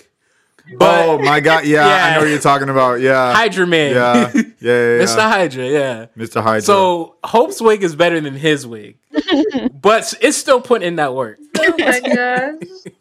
[0.78, 1.66] But oh my god!
[1.66, 3.02] Yeah, I know what you're talking about.
[3.02, 5.04] Yeah, Hydra Man, yeah, yeah, yeah, yeah.
[5.04, 5.20] Mr.
[5.20, 6.06] Hydra, yeah.
[6.18, 6.42] Mr.
[6.42, 6.62] Hydra.
[6.62, 8.98] So Hope's wig is better than his wig,
[9.82, 11.38] but it's still putting in that work.
[11.60, 12.94] Oh my gosh.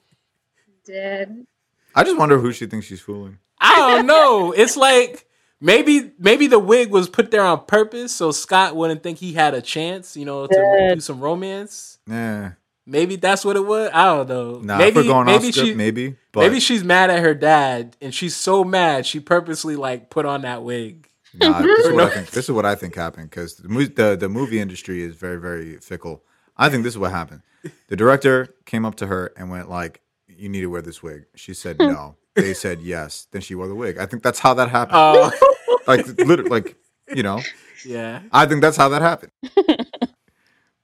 [0.84, 1.46] Dead.
[1.94, 3.38] I just wonder who she thinks she's fooling.
[3.60, 4.52] I don't know.
[4.52, 5.26] It's like
[5.60, 9.54] maybe maybe the wig was put there on purpose so Scott wouldn't think he had
[9.54, 10.94] a chance, you know, to Yeah.
[10.94, 11.98] do some romance.
[12.08, 12.52] Yeah,
[12.86, 13.90] Maybe that's what it was.
[13.94, 14.58] I don't know.
[14.60, 14.78] nah.
[14.78, 17.96] maybe if going maybe off script, she maybe, but maybe she's mad at her dad
[18.00, 21.08] and she's so mad she purposely like put on that wig.
[21.34, 22.30] Nah, this is what I think.
[22.30, 25.76] This is what I think happened because the, the the movie industry is very very
[25.78, 26.22] fickle.
[26.56, 27.42] I think this is what happened.
[27.88, 31.26] The director came up to her and went like, "You need to wear this wig."
[31.34, 31.88] She said hmm.
[31.88, 32.16] no.
[32.34, 33.26] They said yes.
[33.30, 33.98] Then she wore the wig.
[33.98, 34.96] I think that's how that happened.
[34.96, 36.76] Oh, like literally, like
[37.14, 37.42] you know.
[37.84, 38.22] yeah.
[38.32, 39.32] I think that's how that happened.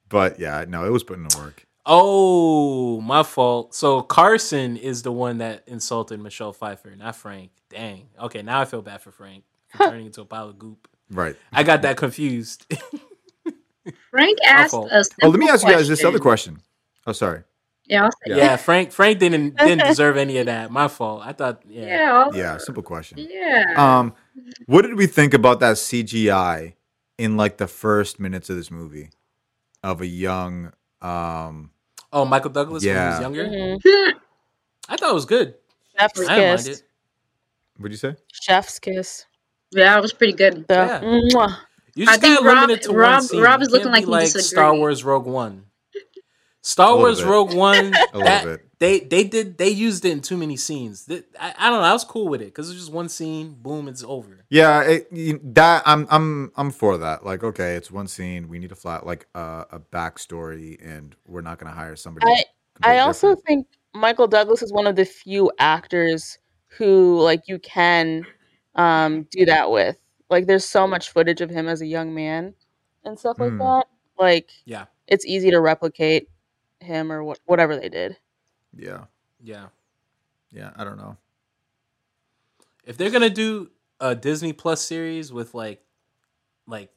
[0.08, 1.64] but yeah, no, it was putting in work.
[1.90, 3.74] Oh, my fault.
[3.74, 7.50] So Carson is the one that insulted Michelle Pfeiffer, not Frank.
[7.70, 8.08] Dang.
[8.20, 9.44] Okay, now I feel bad for Frank
[9.76, 10.88] turning into a pile of goop.
[11.10, 11.36] Right.
[11.52, 12.66] I got that confused.
[14.10, 15.08] Frank asked us.
[15.22, 16.60] Oh, let me ask you guys this other question.
[17.06, 17.42] Oh, sorry.
[17.86, 20.70] Yeah, I'll yeah, Frank Frank didn't didn't deserve any of that.
[20.70, 21.22] My fault.
[21.24, 21.86] I thought yeah.
[21.86, 22.12] Yeah.
[22.24, 23.16] I'll- Yeah, simple question.
[23.30, 23.64] Yeah.
[23.78, 24.12] Um,
[24.66, 26.74] what did we think about that CGI
[27.16, 29.08] in like the first minutes of this movie
[29.82, 31.70] of a young um
[32.12, 33.44] Oh, Michael Douglas when he was younger.
[33.46, 34.12] Mhm.
[34.90, 35.54] I thought it was good.
[35.98, 36.68] Chef's I didn't mind kiss.
[36.80, 36.82] it.
[37.78, 38.16] what'd you say?
[38.32, 39.24] Chef's kiss.
[39.72, 40.66] Yeah, it was pretty good.
[40.68, 41.00] The Yeah.
[41.00, 41.56] mwah.
[41.94, 43.40] You I just think gotta limit Rob- it to Rob- one scene.
[43.42, 44.28] Rob is looking like he like.
[44.28, 45.64] Star Wars Rogue One.
[46.62, 47.28] Star Wars bit.
[47.28, 47.76] Rogue One.
[48.12, 48.64] A little that- bit.
[48.80, 51.04] They they did they used it in too many scenes.
[51.06, 51.84] Th- I, I don't know.
[51.88, 53.56] I was cool with it because it's just one scene.
[53.60, 54.44] Boom, it's over.
[54.50, 57.26] Yeah, it, that I'm I'm I'm for that.
[57.26, 58.48] Like, okay, it's one scene.
[58.48, 62.26] We need a flat like uh, a backstory, and we're not gonna hire somebody.
[62.28, 63.46] I- I completely also different.
[63.46, 68.24] think Michael Douglas is one of the few actors who like you can
[68.78, 69.98] um do that with.
[70.30, 72.54] Like there's so much footage of him as a young man
[73.04, 73.58] and stuff like Hmm.
[73.58, 73.86] that.
[74.18, 76.30] Like Yeah, it's easy to replicate
[76.80, 78.16] him or what whatever they did.
[78.76, 79.04] yeah,
[79.42, 79.66] yeah.
[80.52, 80.70] yeah.
[80.76, 81.16] I don't know.
[82.84, 85.82] If they're gonna do a Disney Plus series with like,
[86.66, 86.90] like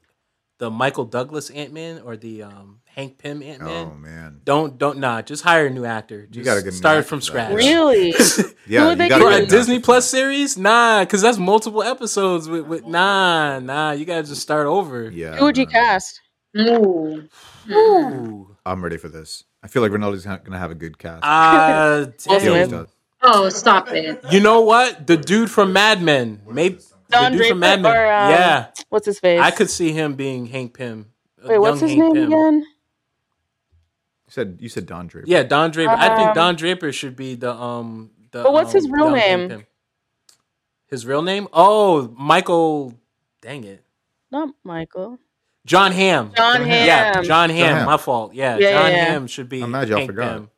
[0.62, 4.78] the Michael Douglas Ant Man or the um, Hank Pym Ant Man, Oh man, don't
[4.78, 5.24] don't nah.
[5.24, 6.28] Just hire a new actor.
[6.28, 7.56] Just gotta get a new start from scratch.
[7.56, 8.14] Really?
[8.68, 8.86] yeah.
[8.86, 12.48] would they you gotta For a Disney Plus series, nah, because that's multiple episodes.
[12.48, 15.10] With, with nah, nah, you gotta just start over.
[15.10, 15.38] Yeah.
[15.38, 16.22] Who would you cast?
[16.56, 17.28] Ooh.
[17.72, 18.56] Ooh.
[18.64, 19.44] I'm ready for this.
[19.64, 21.24] I feel like Ronaldo's not gonna have a good cast.
[21.24, 22.06] Uh,
[22.40, 22.88] He always does.
[23.24, 24.24] Oh, stop it.
[24.32, 25.08] you know what?
[25.08, 27.96] The dude from Mad Men, maybe the Don Draper Mad Men.
[27.96, 29.40] or, um, yeah, What's his face?
[29.42, 31.12] I could see him being Hank Pym.
[31.44, 32.34] Wait, what's his Hank name Pym.
[32.34, 32.56] again?
[34.26, 35.28] You said you said Don Draper.
[35.28, 35.92] Yeah, Don Draper.
[35.92, 38.12] I think Um, Don Draper should be the um.
[38.32, 39.66] The, But what's his um, real young name?
[40.88, 41.48] His real name?
[41.54, 42.94] Oh, Michael.
[43.42, 43.84] Dang it,
[44.32, 45.18] Not Michael.
[45.66, 46.32] John Hamm.
[46.36, 46.88] John Hamm.
[46.88, 47.76] Yeah, John Hamm.
[47.78, 47.86] Hamm.
[47.86, 48.34] My fault.
[48.34, 49.06] Yeah, Yeah, John yeah, yeah.
[49.12, 49.62] Hamm should be.
[49.64, 50.34] I'm mad y'all Hank forgot.
[50.34, 50.50] Pym.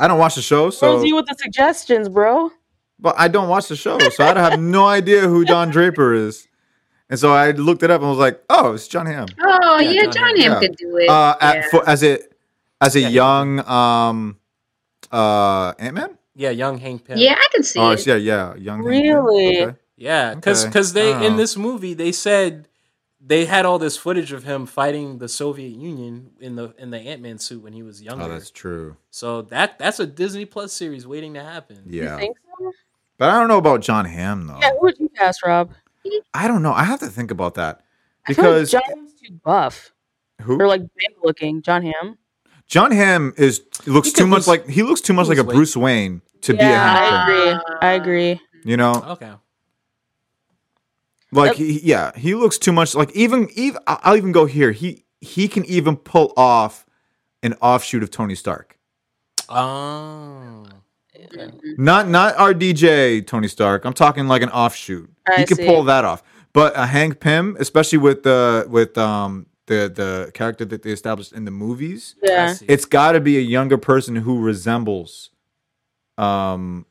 [0.00, 2.50] I don't watch the show, so Where's you with the suggestions, bro?
[2.98, 6.46] But I don't watch the show, so I have no idea who Don Draper is.
[7.10, 9.90] And so I looked it up and was like, "Oh, it's John Hamm." Oh Yeah,
[9.90, 10.50] yeah, John John Hamm.
[10.52, 11.08] Hamm could do it.
[11.08, 11.62] Uh, at, yeah.
[11.70, 12.18] for, as a
[12.80, 13.08] as a Yeah.
[13.08, 14.36] young um
[15.12, 16.18] uh Ant Man.
[16.34, 17.18] Yeah, young Hank Pym.
[17.18, 17.82] yeah, I can see it.
[17.82, 18.06] Oh, it.
[18.06, 18.78] yeah, yeah, young.
[18.84, 19.24] Hank Pym.
[19.24, 19.62] Really?
[19.62, 19.76] Okay.
[19.96, 20.82] Yeah, because Okay.
[20.92, 21.22] they Oh.
[21.26, 22.68] in this movie they said
[23.20, 26.98] they had all this footage of him fighting the Soviet Union in the in the
[26.98, 28.24] Ant Man suit when he was younger.
[28.24, 28.96] Oh, that's true.
[29.10, 31.82] so that that's a Disney Plus series waiting to happen.
[31.86, 32.72] You Yeah, think so?
[33.18, 34.58] But I don't know about John Hamm though.
[34.60, 35.70] Yeah, who would you cast, Rob?
[36.32, 36.72] I don't know.
[36.72, 37.82] I have to think about that
[38.26, 39.92] I feel like because John Hamm's too buff
[40.42, 41.60] who or like big looking.
[41.62, 42.16] John Hamm.
[42.66, 45.54] John Hamm is looks too much like he looks too much like a weight.
[45.54, 47.60] Bruce Wayne to be a yeah, I agree.
[47.82, 48.40] I agree.
[48.64, 49.32] You know, Okay.
[51.32, 51.56] like Yep.
[51.58, 54.72] he, yeah, he looks too much like even even I- I'll even go here.
[54.72, 56.86] He he can even pull off
[57.42, 58.78] an offshoot of Tony Stark.
[59.48, 60.66] Oh.
[61.76, 63.84] Not not RDJ Tony Stark.
[63.84, 65.10] I'm talking like an offshoot.
[65.28, 65.66] I he can see.
[65.66, 66.22] pull that off.
[66.52, 71.32] But a Hank Pym, especially with the with um the the character that they established
[71.32, 72.54] in the movies, Yeah.
[72.66, 75.30] it's got to be a younger person who resembles
[76.16, 76.86] um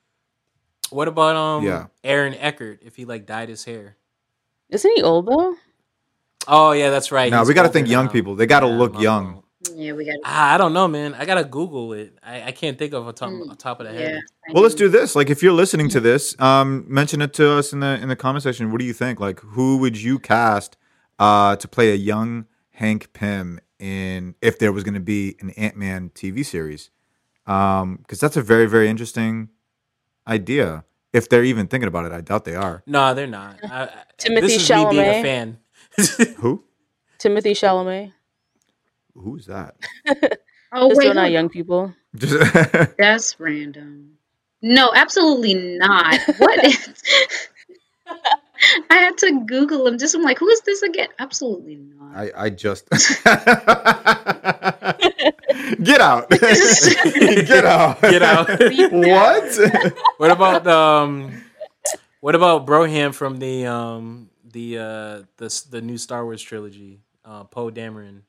[0.89, 1.88] what about um Yeah.
[2.04, 3.97] Aaron Eckhart if he like dyed his hair?
[4.69, 5.56] Isn't he old though?
[6.47, 7.30] Oh yeah, that's right.
[7.32, 8.12] No, He's we got to think young now.
[8.12, 8.36] people.
[8.36, 9.43] They got to Yeah, look my young.
[9.78, 9.86] Fault.
[9.86, 10.16] Yeah, we got.
[10.24, 11.13] Ah, I don't know, man.
[11.13, 12.18] I gotta Google it.
[12.24, 14.20] I, I can't think of a top, Mm, top of the head.
[14.50, 15.16] I Well, let's do this.
[15.16, 18.16] Like, if you're listening to this, um, mention it to us in the in the
[18.16, 18.72] comment section.
[18.72, 19.20] What do you think?
[19.20, 20.78] Like, who would you cast
[21.20, 25.52] uh, to play a young Hank Pym in if there was going to be an
[25.52, 26.90] Ant Man TV series?
[27.46, 29.50] Because that's a very very interesting
[30.28, 30.84] idea.
[31.13, 32.84] If they're even thinking about it, I doubt they are.
[32.86, 33.58] No, they're not.
[33.63, 35.22] I, I- Timothy this is me being a Chalamet.
[35.22, 35.58] fan.
[36.38, 36.63] Who?
[37.18, 38.12] Timothy Chalamet.
[39.18, 39.76] Who's that?
[40.74, 41.94] Oh Just wait, doing out hold- young people.
[42.14, 42.54] Just
[42.98, 44.18] that's random.
[44.62, 46.20] No, absolutely not.
[46.40, 46.66] What?
[46.66, 47.04] is-
[48.90, 49.98] I had to Google him.
[49.98, 51.08] Just I'm like, who is this again?
[51.20, 52.18] Absolutely not.
[52.18, 52.90] I, I just
[55.84, 58.48] get out, get out, Get out.
[58.92, 59.60] what?
[60.18, 61.44] what about um,
[62.20, 67.00] what about Broham from the um the uh the the new Star Wars trilogy?
[67.26, 68.22] Uh, Poe Dameron,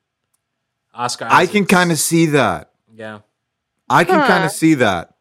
[0.99, 1.27] Oscar.
[1.29, 2.71] I can kind of see that.
[2.93, 3.19] yeah.
[3.91, 4.27] I can Huh.
[4.27, 5.15] kind of see that.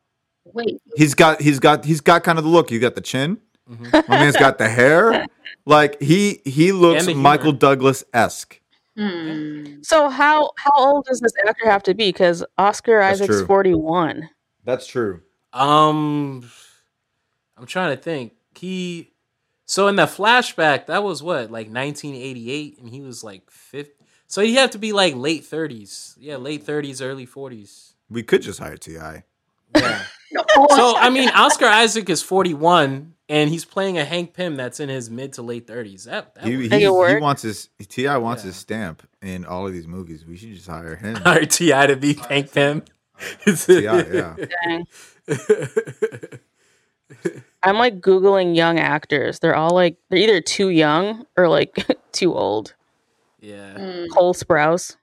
[0.45, 2.71] Wait, He's got he's got he's got kind of the look.
[2.71, 3.38] You got the chin.
[3.71, 4.09] Mhm.
[4.09, 5.25] My man's got the hair.
[5.64, 7.23] Like he he looks And the humor.
[7.23, 8.61] Michael Douglas esque.
[8.97, 9.81] hmm.
[9.83, 12.09] So how how old does this actor have to be?
[12.11, 14.29] Because Oscar That's Isaac's forty one.
[14.64, 15.21] That's true.
[15.55, 16.49] Um,
[17.57, 18.33] I'm trying to think.
[18.55, 19.12] He
[19.67, 23.93] so in the flashback that was what like 1988, and he was like 50.
[24.29, 26.14] So he had to be like late 30s.
[26.19, 27.95] Yeah, late 30s, early 40s.
[28.11, 28.93] We could just hire Ti.
[29.75, 30.03] Yeah.
[30.31, 34.88] So I mean, Oscar Isaac is 41, and he's playing a Hank Pym that's in
[34.91, 36.05] his mid to late 30s.
[36.05, 38.17] That, that He, he, Make he wants his T.I.
[38.19, 38.49] wants Yeah.
[38.49, 40.25] his stamp in all of these movies.
[40.27, 41.17] We should just hire him.
[41.17, 41.87] hire T.I.
[41.87, 42.83] to be Hank Pym.
[43.47, 44.37] T.I., yeah.
[47.62, 49.38] I'm like googling young actors.
[49.41, 52.75] They're all like they're either too young or like too old.
[53.40, 53.74] Yeah.
[53.74, 54.09] Mm.
[54.11, 54.96] Cole Sprouse.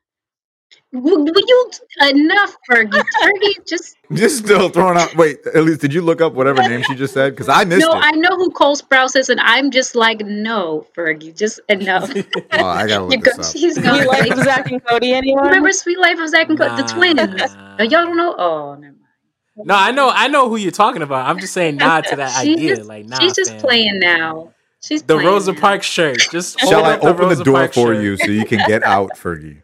[0.91, 1.71] Will, will you
[2.09, 2.91] enough, Fergie?
[3.21, 5.15] Fergie, just Just still throwing out.
[5.15, 7.31] Wait, at least did you look up whatever name she just said?
[7.33, 7.93] Because I missed no.
[7.93, 7.97] it.
[8.01, 12.09] I know who Cole Sprouse is, and I'm just like, no, Fergie, just enough.
[12.15, 13.55] oh, I gotta You look go, this up.
[13.55, 13.99] she's Do gone.
[14.01, 15.45] you like Like, Zack and Cody anyone?
[15.45, 17.19] remember Suite Life of Zack and Cody, the twins?
[17.19, 18.35] Oh, y'all don't know?
[18.37, 19.67] Oh, never mind.
[19.67, 21.27] No, I know, I know who you're talking about.
[21.29, 22.75] I'm just saying nod to that She's idea.
[22.77, 23.61] just, like, nah, she's just fam.
[23.61, 24.51] playing now.
[24.81, 25.59] She's the playing Rosa now.
[25.59, 26.19] Parks shirt.
[26.31, 28.03] Just Shall I up the open the door Parks for shirt.
[28.03, 29.61] you so you can get out, Fergie?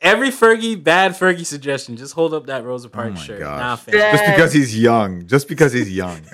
[0.00, 1.96] Every Fergie, bad Fergie suggestion.
[1.96, 3.38] Just hold up that Rosa Oh Parks my shirt.
[3.40, 3.86] gosh.
[3.86, 5.26] Nah, Just because he's young.
[5.26, 6.20] Just because he's young.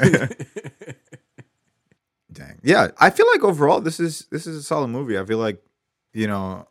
[2.33, 2.59] Dang.
[2.63, 5.19] Yeah, I feel like overall this is this is a solid movie.
[5.19, 5.63] I feel like,
[6.13, 6.69] you know,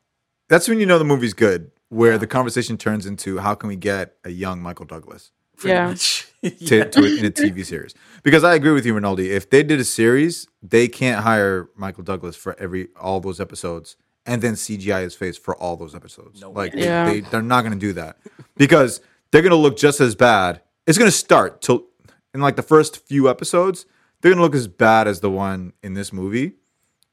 [0.50, 3.76] that's when you know the movie's good, where the conversation turns into how can we
[3.76, 5.88] get a young Michael Douglas Pretty Yeah.
[5.88, 6.27] much.
[6.68, 6.84] to, Yeah.
[6.86, 7.94] to in a TV series.
[8.24, 9.32] Because I agree with you, Rinaldi.
[9.32, 13.96] If they did a series, they can't hire Michael Douglas for every all those episodes
[14.26, 16.42] and then CGI his face for all those episodes.
[16.42, 17.06] No like they, Yeah.
[17.10, 18.18] they, they're not going to do that
[18.58, 20.62] because they're going to look just as bad.
[20.86, 21.86] It's going to start till
[22.34, 23.86] in like the first few episodes.
[24.22, 26.54] They're going to look as bad as the one in this movie,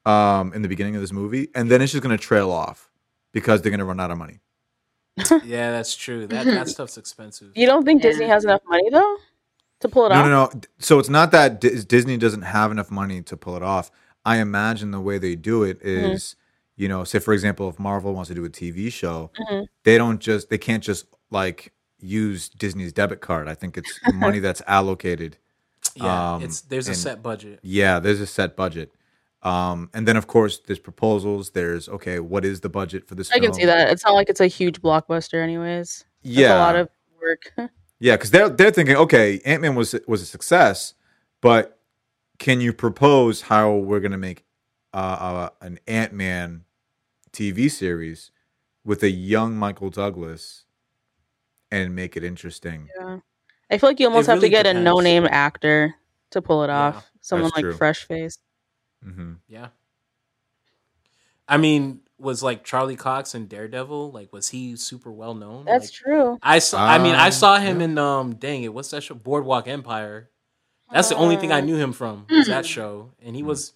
[0.07, 2.91] um, in the beginning of this movie, and then it's just going to trail off
[3.33, 4.41] because they're going to run out of money.
[5.45, 6.27] yeah, that's true.
[6.27, 7.53] That that stuff's expensive.
[7.55, 9.17] You don't think Disney has enough money though
[9.81, 10.25] to pull it No, off?
[10.27, 10.51] no, no.
[10.55, 10.61] No.
[10.79, 13.91] So it's not that Dis- Disney doesn't have enough money to pull it off.
[14.25, 16.35] I imagine the way they do it is,
[16.77, 19.67] you know, say for example, if Marvel wants to do a TV show, Mhm.
[19.85, 23.49] they don't just they can't just like use Disney's debit card.
[23.49, 25.39] I think it's money that's allocated
[25.95, 27.61] Yeah, Um, it's there's a set budget.
[27.63, 28.91] Yeah, there's a set budget.
[29.45, 31.51] Um, and then of course there's proposals.
[31.51, 33.31] There's okay, what is the budget for this?
[33.31, 33.91] I can see that.
[33.91, 36.05] It's not like it's a huge blockbuster, anyways.
[36.23, 36.89] It's Yeah, a lot of
[37.21, 37.53] work.
[38.01, 40.95] yeah, because they're they're thinking, okay, Ant Man was was a success,
[41.43, 41.79] but
[42.39, 44.45] can you propose how we're gonna make
[44.95, 46.65] uh, uh, an Ant Man
[47.33, 48.31] TV series
[48.85, 50.65] with a young Michael Douglas
[51.71, 52.89] and make it interesting?
[52.99, 53.19] yeah.
[53.71, 55.95] I feel like you almost It have to really get a no-name actor
[56.31, 57.11] to pull it Yeah, off.
[57.23, 58.39] Someone like fresh face.
[59.05, 59.71] Hmm Yeah.
[61.49, 65.67] I mean, was like Charlie Cox and Daredevil, like was he super well known?
[65.67, 66.39] That's Like, true.
[66.43, 67.85] I saw I mean, I Um, saw him yeah.
[67.85, 69.15] in um dang it, what's that show?
[69.15, 70.31] Boardwalk Empire.
[70.93, 73.13] That's the only thing I Uh, knew him from was that show.
[73.21, 73.49] And he Hmm.
[73.49, 73.75] was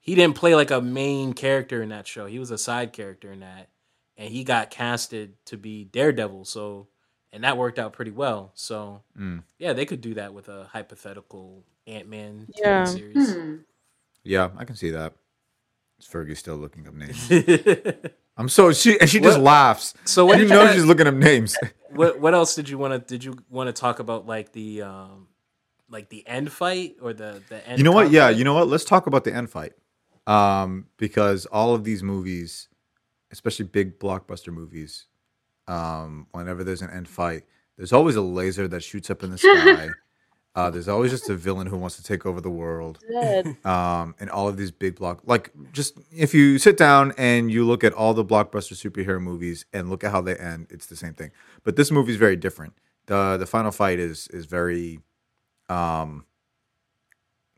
[0.00, 2.26] he didn't play like a main character in that show.
[2.26, 3.70] He was a side character in that.
[4.16, 6.88] And he got casted to be Daredevil, so
[7.32, 8.52] and that worked out pretty well.
[8.54, 9.42] So Mm.
[9.58, 12.84] yeah, they could do that with a hypothetical Ant Man Yeah.
[12.84, 13.36] series.
[13.36, 13.56] Hmm.
[14.24, 15.14] Yeah, I can see that.
[15.98, 17.30] Is Fergie still looking up names?
[18.36, 19.94] I'm so she and she just What- laughs.
[20.04, 21.56] so what you did you know guys- she's looking up names.
[21.90, 24.82] what what else did you want to did you want to talk about like the
[24.82, 25.28] um
[25.90, 28.10] like the end fight or the the end you know what?
[28.10, 28.38] Yeah, conflict?
[28.38, 28.68] you know what?
[28.68, 29.72] Let's talk about the end fight.
[30.26, 32.68] Um, because all of these movies,
[33.32, 35.06] especially big blockbuster movies,
[35.66, 37.42] um, whenever there's an end fight,
[37.76, 39.88] there's always a laser that shoots up in the sky.
[40.56, 42.98] Uh, there's always just a villain who wants to take over the world.
[43.64, 47.64] Um, and all of these big block like just if you sit down and you
[47.66, 50.96] look at all the blockbuster superhero movies and look at how they end it's the
[50.96, 51.30] same thing
[51.64, 52.74] but this movie is very different
[53.06, 55.00] the the final fight is is very
[55.68, 56.24] um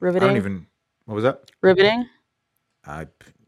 [0.02, 0.28] i Riveting.
[0.28, 0.66] don't even
[1.06, 2.08] what was that Riveting.
[2.86, 3.06] I,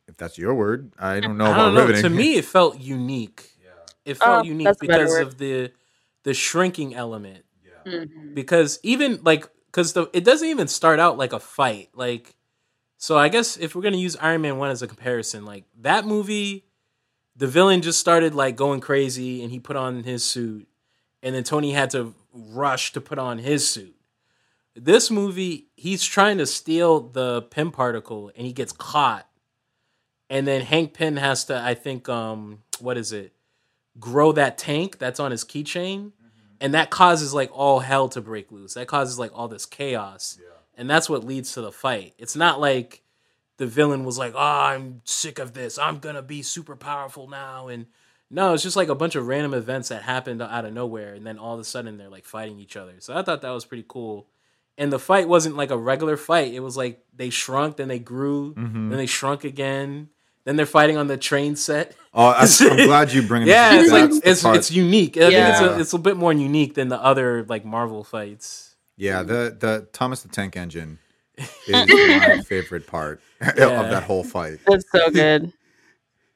[0.08, 1.86] if that's your word i don't know I about don't know.
[1.86, 3.50] riveting To me, it felt unique.
[3.62, 3.70] Yeah.
[4.04, 5.72] It felt Oh, unique that's a better because of the
[6.24, 7.44] the shrinking element.
[7.86, 8.34] Mhm.
[8.34, 11.90] Because even like because the it doesn't even start out like a fight.
[11.94, 12.36] Like
[12.98, 16.06] so, I guess if we're gonna use Iron Man one as a comparison, like that
[16.06, 16.64] movie,
[17.36, 20.68] the villain just started like going crazy and he put on his suit,
[21.22, 23.94] and then Tony had to rush to put on his suit.
[24.76, 29.28] This movie, he's trying to steal the Pym particle and he gets caught.
[30.30, 33.32] And then Hank Pym has to, I think, um, what is it?
[34.00, 36.12] Grow that tank that's on his keychain.
[36.64, 38.72] And that causes like all hell to break loose.
[38.74, 40.38] That causes like all this chaos.
[40.76, 42.14] And that's what leads to the fight.
[42.18, 43.02] It's not like
[43.58, 45.78] the villain was like, oh, I'm sick of this.
[45.78, 47.68] I'm going to be super powerful now.
[47.68, 47.86] And
[48.30, 51.12] no, it's just like a bunch of random events that happened out of nowhere.
[51.12, 52.94] And then all of a sudden they're like fighting each other.
[52.98, 54.26] So I thought that was pretty cool.
[54.78, 56.54] And the fight wasn't like a regular fight.
[56.54, 58.88] It was like they shrunk, then they grew, Mhm.
[58.88, 60.08] then they shrunk again.
[60.44, 61.96] Then they're fighting on the train set.
[62.12, 63.48] oh I, i'm glad you bring it.
[63.48, 65.16] Yeah, it's like it's it's unique.
[65.16, 65.50] I think Yeah.
[65.50, 68.76] it's a, it's a bit more unique than the other like Marvel fights.
[68.96, 70.98] yeah the the thomas the tank engine
[71.38, 73.20] is my favorite part
[73.56, 73.80] Yeah.
[73.82, 75.52] of that whole fight That's so good.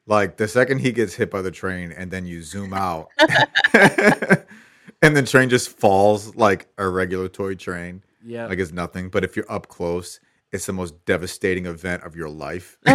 [0.06, 3.08] Like the second he gets hit by the train and then you zoom out
[5.02, 8.46] and the train just falls like a regular toy train, Yeah.
[8.46, 9.10] like it's nothing.
[9.10, 10.18] But if you're up close,
[10.52, 12.78] it's the most devastating event of your life.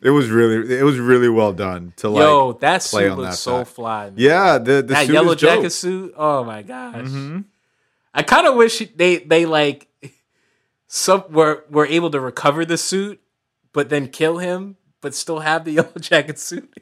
[0.00, 3.30] It was really it was really well done to like Yo, that play suit looks
[3.30, 3.68] that so side.
[3.68, 4.04] fly.
[4.04, 4.14] Man.
[4.16, 5.56] Yeah, the the that suit yellow is dope.
[5.56, 6.14] jacket suit.
[6.16, 6.94] Oh my gosh.
[7.06, 7.44] Mhm.
[8.14, 9.88] I kind of wish they they like
[10.86, 13.20] some were were able to recover the suit,
[13.72, 16.72] but then kill him, but still have the yellow jacket suit,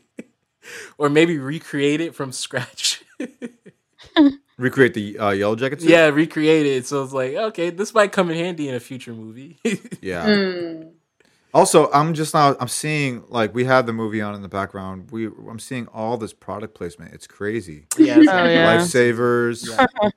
[0.99, 3.03] or maybe recreate it from scratch.
[4.59, 5.91] Recreate the uh, yellow jacket suit.
[5.91, 6.87] yeah, recreate it.
[6.87, 9.59] So it's like okay, this might come in handy in a future movie.
[10.01, 10.25] Yeah.
[10.25, 10.83] Hmm.
[11.55, 15.11] Also, I'm just now I'm seeing like we have the movie on in the background.
[15.11, 17.13] We I'm seeing all this product placement.
[17.15, 17.87] It's crazy.
[17.99, 18.77] yeah, Oh, yeah.
[18.77, 19.87] Lifesavers, Yeah.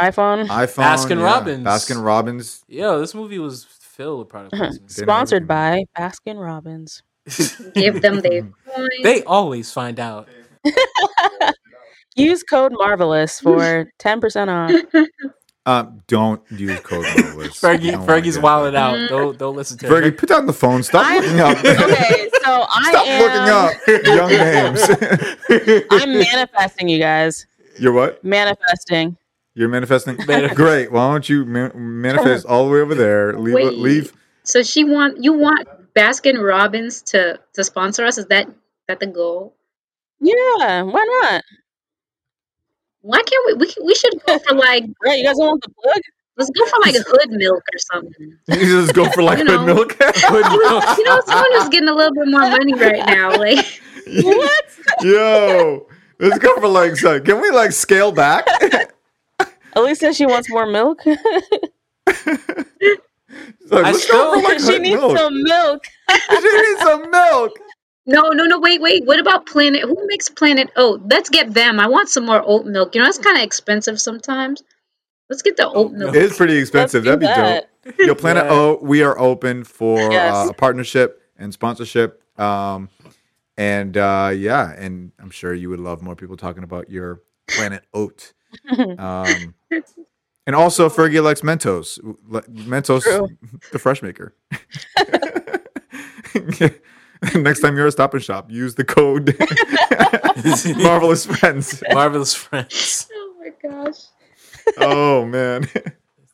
[0.00, 0.46] iPhone.
[0.48, 1.64] iPhone, Baskin yeah, Robbins.
[1.66, 2.64] Baskin Robbins.
[2.68, 4.90] Yeah, this movie was filled with product placement.
[4.90, 7.02] Sponsored by Baskin Robbins.
[7.74, 8.88] Give them their coin.
[9.02, 10.28] they always find out.
[12.14, 14.70] Use code Marvelous for ten percent off.
[15.66, 17.58] Um, don't use code Marvelous.
[17.60, 18.94] Fergie, don't Fergie's get wilding that.
[19.04, 19.08] out.
[19.08, 20.12] Don't don't listen to Fergie, her.
[20.12, 20.82] put down the phone.
[20.82, 21.56] Stop I'm- looking up.
[21.64, 23.22] Okay, so I Stop am.
[23.22, 25.84] looking up young names.
[25.90, 27.46] I'm manifesting, you guys.
[27.78, 28.22] You're what?
[28.22, 29.16] Manifesting.
[29.54, 30.16] You're manifesting.
[30.18, 30.92] Manif- Great.
[30.92, 33.38] Why don't you man- manifest all the way over there?
[33.38, 33.54] Leave.
[33.54, 33.72] Wait.
[33.78, 34.12] Leave.
[34.42, 38.18] So she want you want Baskin Robbins to to sponsor us?
[38.18, 38.48] Is that
[38.88, 39.54] that the goal?
[40.20, 41.42] Yeah, why not?
[43.04, 43.52] Why can't we?
[43.54, 46.00] We can, we should go for like Right, you guys don't want the plug?
[46.36, 48.36] let's go for like hood milk or something.
[48.48, 49.74] You just go for like You good know.
[49.74, 49.96] milk.
[50.00, 53.30] You know, someone who's getting a little bit more money right now.
[53.36, 53.64] Like
[54.22, 54.64] What?
[55.02, 55.86] Yo,
[56.18, 56.96] let's go for like.
[56.96, 58.46] So, can we like scale back?
[59.74, 61.04] Elise says she wants more milk.
[63.70, 65.16] Like, I let's still- go for like she needs milk.
[65.18, 65.82] some milk.
[66.30, 67.52] she needs some milk.
[68.06, 68.58] No, no, no.
[68.60, 69.04] Wait, wait.
[69.06, 69.82] What about Planet?
[69.82, 71.02] Who makes Planet Oat?
[71.08, 71.80] Let's get them.
[71.80, 72.94] I want some more oat milk.
[72.94, 74.62] You know, it's kind of expensive sometimes.
[75.30, 76.14] Let's get the oat milk.
[76.14, 77.04] It's pretty expensive.
[77.04, 78.06] Let's That'd be dope.
[78.08, 78.52] Yo, Planet Yeah.
[78.52, 80.34] O, we are open for Yes.
[80.34, 82.20] uh, a partnership and sponsorship.
[82.38, 82.88] Um,
[83.56, 87.84] and uh, yeah, and I'm sure you would love more people talking about your Planet
[87.94, 88.32] Oat.
[88.78, 89.54] Um,
[90.46, 91.98] and also, Fergie likes Mentos.
[92.30, 93.28] Mentos, True.
[93.72, 94.32] the fresh maker.
[97.34, 99.36] Next time you're at Stop and Shop, use the code
[100.82, 101.82] Marvelous Friends.
[101.92, 103.08] Marvelous friends.
[103.16, 103.98] Oh my gosh.
[104.78, 105.68] Oh man,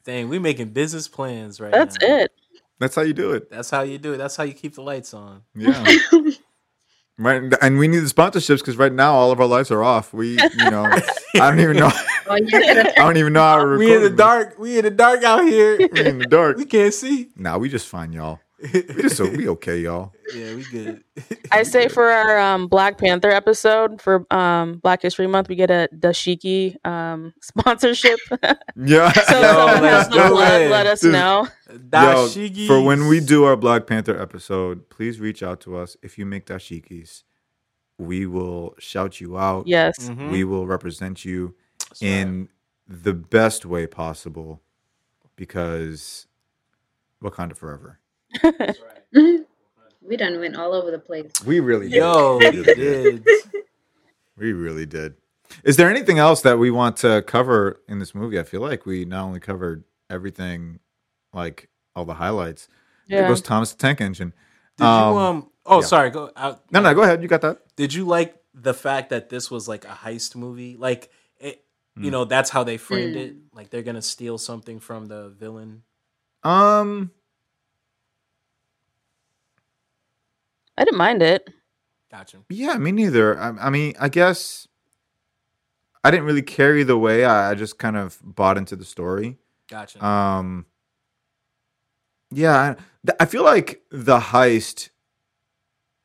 [0.04, 2.06] Dang, we making business plans right That's now.
[2.06, 2.32] That's it.
[2.78, 3.50] that's how you do it.
[3.50, 4.18] That's how you do it.
[4.18, 5.42] That's how you keep the lights on.
[5.56, 5.84] Yeah.
[7.18, 10.14] Right, and we need the sponsorships because right now all of our lights are off.
[10.14, 10.84] We, you know,
[11.34, 11.90] I don't even know.
[12.30, 12.90] You're gonna.
[12.96, 13.78] I don't even know how to record.
[13.80, 14.16] We in the this.
[14.16, 14.58] dark.
[14.58, 15.76] We in the dark out here.
[15.76, 16.56] We in the dark.
[16.56, 17.28] we can't see.
[17.36, 18.40] Nah, we just fine, y'all.
[18.62, 20.12] We just so we okay, y'all.
[20.34, 21.04] Yeah, we good.
[21.50, 25.70] I say for our um, Black Panther episode for um, Black History Month, we get
[25.70, 28.18] a dashiki um, sponsorship.
[28.30, 28.48] Yeah.
[28.76, 31.12] if Yo, someone let's has the blood, let us Dude.
[31.12, 31.48] know.
[31.68, 36.18] Dashiki for when we do our Black Panther episode, please reach out to us if
[36.18, 37.22] you make dashikis.
[37.98, 39.66] We will shout you out.
[39.66, 40.08] Yes.
[40.08, 40.30] Mhm.
[40.30, 41.54] We will represent you
[41.88, 42.08] That's right.
[42.08, 42.48] in
[42.88, 44.62] the best way possible
[45.36, 46.26] because
[47.22, 47.98] Wakanda forever.
[50.10, 51.30] We done went all over the place.
[51.46, 51.96] We really did.
[51.98, 53.24] Yo, we we really did.
[53.24, 53.34] did.
[54.36, 55.14] We really did.
[55.64, 58.38] Is there anything else that we want to cover in this movie?
[58.40, 60.78] I feel like we not only covered everything,
[61.34, 62.66] like all the highlights.
[63.08, 63.28] There Yeah.
[63.28, 64.32] goes Thomas the Tank Engine.
[64.78, 65.50] Did Um, you um?
[65.66, 65.86] Oh, yeah.
[65.86, 66.08] sorry.
[66.10, 66.62] Go out.
[66.72, 67.20] No, no, go ahead.
[67.20, 67.58] You got that.
[67.76, 70.76] Did you like the fact that this was like a heist movie?
[70.78, 71.62] Like, it,
[71.96, 72.04] Hmm.
[72.04, 73.20] you know, that's how they framed Mm.
[73.20, 73.36] it.
[73.52, 75.82] Like they're gonna steal something from the villain.
[76.44, 77.10] Um,
[80.80, 81.46] I didn't mind it.
[82.10, 82.38] Gotcha.
[82.48, 83.38] yeah, me neither.
[83.38, 84.66] I, I mean, I guess
[86.02, 87.24] I didn't really care either way.
[87.24, 89.36] I, I just kind of bought into the story.
[89.68, 90.04] Gotcha.
[90.04, 90.64] Um,
[92.32, 92.74] yeah,
[93.08, 94.88] I, I feel like the heist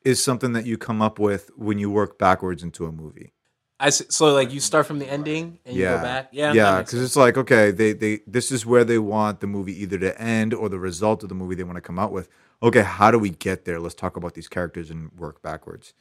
[0.04, 3.32] is something that you come up with when you work backwards into a movie.
[3.80, 5.96] I s- so like you start from the ending and you Yeah.
[5.96, 6.28] go back.
[6.32, 6.52] Yeah.
[6.52, 9.98] yeah, because it's like okay, they they this is where they want the movie either
[9.98, 12.28] to end or the result of the movie they want to come out with.
[12.62, 13.80] Okay, how do we get there?
[13.80, 15.92] Let's talk about these characters and work backwards.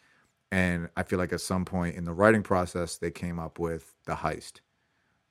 [0.52, 3.94] And I feel like at some point in the writing process, they came up with
[4.06, 4.62] the heist,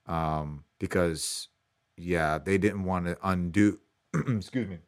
[0.06, 1.48] um, because
[1.96, 3.78] yeah, they didn't want to undo.
[4.14, 4.78] excuse me.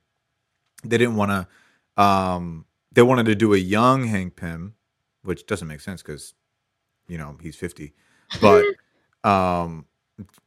[0.84, 1.30] They didn't want
[1.97, 2.03] to.
[2.03, 4.74] Um, they wanted to do a young Hank Pym,
[5.22, 6.34] which doesn't make sense because,
[7.09, 7.95] you know, he's fifty,
[8.41, 8.64] but
[9.24, 9.87] um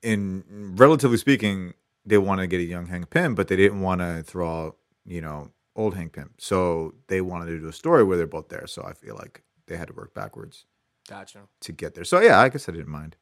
[0.01, 0.43] in
[0.75, 1.73] relatively speaking
[2.05, 4.77] they want to get a young hank pym but they didn't want to throw out
[5.05, 8.49] you know old hank pym so they wanted to do a story where they're both
[8.49, 10.65] there so i feel like they had to work backwards
[11.07, 11.39] Gotcha.
[11.61, 13.15] to get there so yeah i guess i didn't mind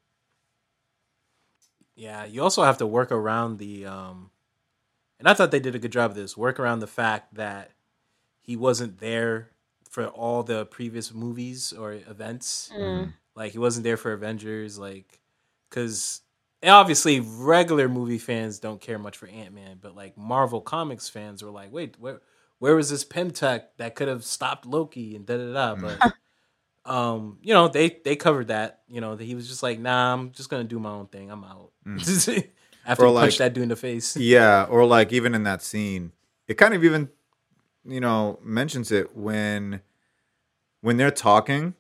[1.96, 4.30] Yeah, you also have to work around the um
[5.20, 6.38] and I thought they did a good job of this.
[6.38, 7.72] Work around the fact that
[8.40, 9.50] he wasn't there
[9.90, 12.70] for all the previous movies or events.
[12.76, 13.14] Mm.
[13.36, 15.20] Like he wasn't there for Avengers like
[15.72, 16.22] cuz
[16.62, 21.42] and obviously regular movie fans don't care much for Ant-Man, but like Marvel Comics fans
[21.44, 22.22] were like, "Wait, where
[22.60, 26.14] where was this Pym Tech that could have stopped Loki and da da da?" But
[26.92, 28.82] um, you know, they they covered that.
[28.88, 31.30] You know, that he was just like, "Nah, I'm just gonna do my own thing.
[31.32, 31.72] I'm out."
[32.86, 34.16] After Or he like- that dude in the face.
[34.16, 36.14] yeah or like even in that scene
[36.48, 37.10] it kind of even
[37.86, 39.82] you know mentions it when
[40.80, 41.74] when they're talking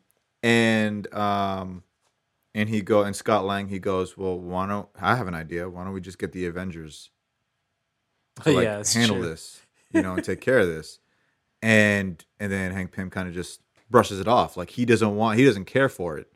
[0.43, 1.83] and um
[2.53, 5.69] and he go and scott lang he goes well why don't i have an idea
[5.69, 7.09] why don't we just get the avengers
[8.43, 9.29] to like yeah, handle true.
[9.29, 9.61] this,
[9.91, 10.99] you know, and take care of this.
[11.61, 15.39] And and then Hank Pym kind of just brushes it off, like he doesn't want,
[15.39, 16.27] he doesn't care for it.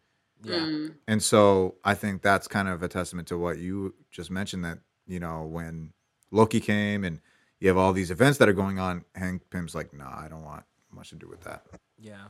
[0.44, 0.96] Yeah, Mm.
[1.08, 4.80] And so I think that's kind of a testament to what you just mentioned that
[5.06, 5.94] you know when
[6.32, 7.20] Loki came and
[7.60, 10.44] you have all these events that are going on, Hank Pym's like, nah, I don't
[10.44, 11.64] want much to do with that.
[12.00, 12.26] yeah,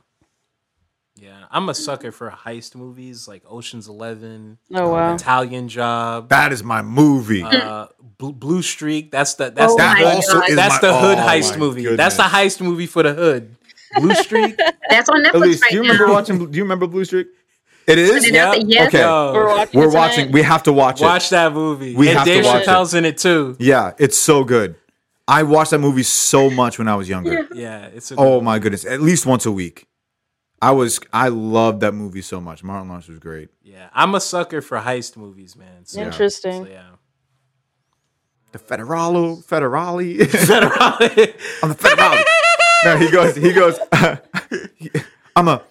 [1.15, 1.45] yeah.
[1.51, 5.13] I'm a sucker for heist movies like Ocean's Eleven, Oh wow.
[5.15, 7.43] Italian Job, That is my movie.
[7.43, 7.87] uh,
[8.17, 9.11] Blue, Blue Streak.
[9.11, 10.49] That's the that's Oh the hood, also God.
[10.49, 11.95] is that's my, the hood oh heist my movie.
[11.95, 13.55] That's the heist movie for the hood.
[13.97, 14.57] Blue Streak.
[14.89, 15.91] That's on Netflix Elise, right do you now.
[15.91, 16.51] remember watching?
[16.51, 17.27] Do you remember Blue Streak?
[17.87, 18.11] It is.
[18.23, 18.63] Put it out Yeah.
[18.63, 18.87] there, yes.
[18.87, 18.99] Okay.
[19.01, 19.79] Yo, We're watching.
[19.81, 20.31] We're watching.
[20.31, 21.03] We have to watch it.
[21.03, 21.93] watch that movie.
[21.95, 22.67] We and have to Dave watch it.
[22.69, 23.57] Chappelle's in it too.
[23.59, 24.75] Yeah, it's so good.
[25.27, 27.47] I watched that movie so much when I was younger.
[27.53, 29.87] Yeah, it's a Oh my goodness, at least once a week.
[30.61, 32.63] I was I loved that movie so much.
[32.63, 33.49] Martin Lawrence was great.
[33.63, 35.85] Yeah, I'm a sucker for heist movies, man.
[35.85, 36.65] So, Interesting.
[36.65, 36.89] so yeah.
[38.51, 40.17] The Federalo, Federale.
[40.17, 41.33] Federale.
[41.63, 42.23] I'm the Federale.
[42.83, 43.79] no, he goes, he goes,
[45.35, 45.63] I'm a,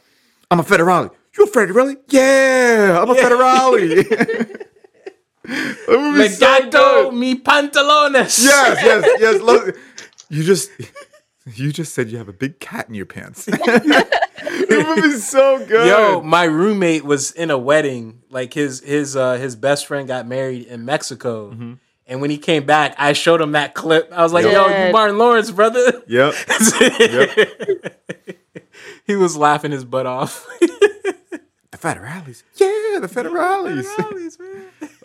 [0.50, 1.10] I'm a Federale.
[1.36, 1.96] You a Federale?
[2.08, 3.96] Yeah, I'm a Federale.
[5.44, 8.42] that movie's so mi pantalones.
[8.42, 9.40] Yes, yes, yes.
[9.42, 9.76] Look,
[10.30, 10.70] you just,
[11.54, 13.44] you just said you have a big cat in your pants.
[14.50, 15.86] the movie's so good.
[15.86, 18.22] Yo, my roommate was in a wedding.
[18.30, 21.50] Like his his uh his best friend got married in Mexico.
[21.50, 21.74] Mm-hmm.
[22.06, 24.10] And when he came back, I showed him that clip.
[24.12, 24.92] I was like, "Yo, you Dead.
[24.92, 26.34] Martin Lawrence, brother." Yep.
[29.06, 30.46] he was laughing his butt off.
[30.60, 32.42] The Federales.
[32.56, 33.86] Yeah, the Federales.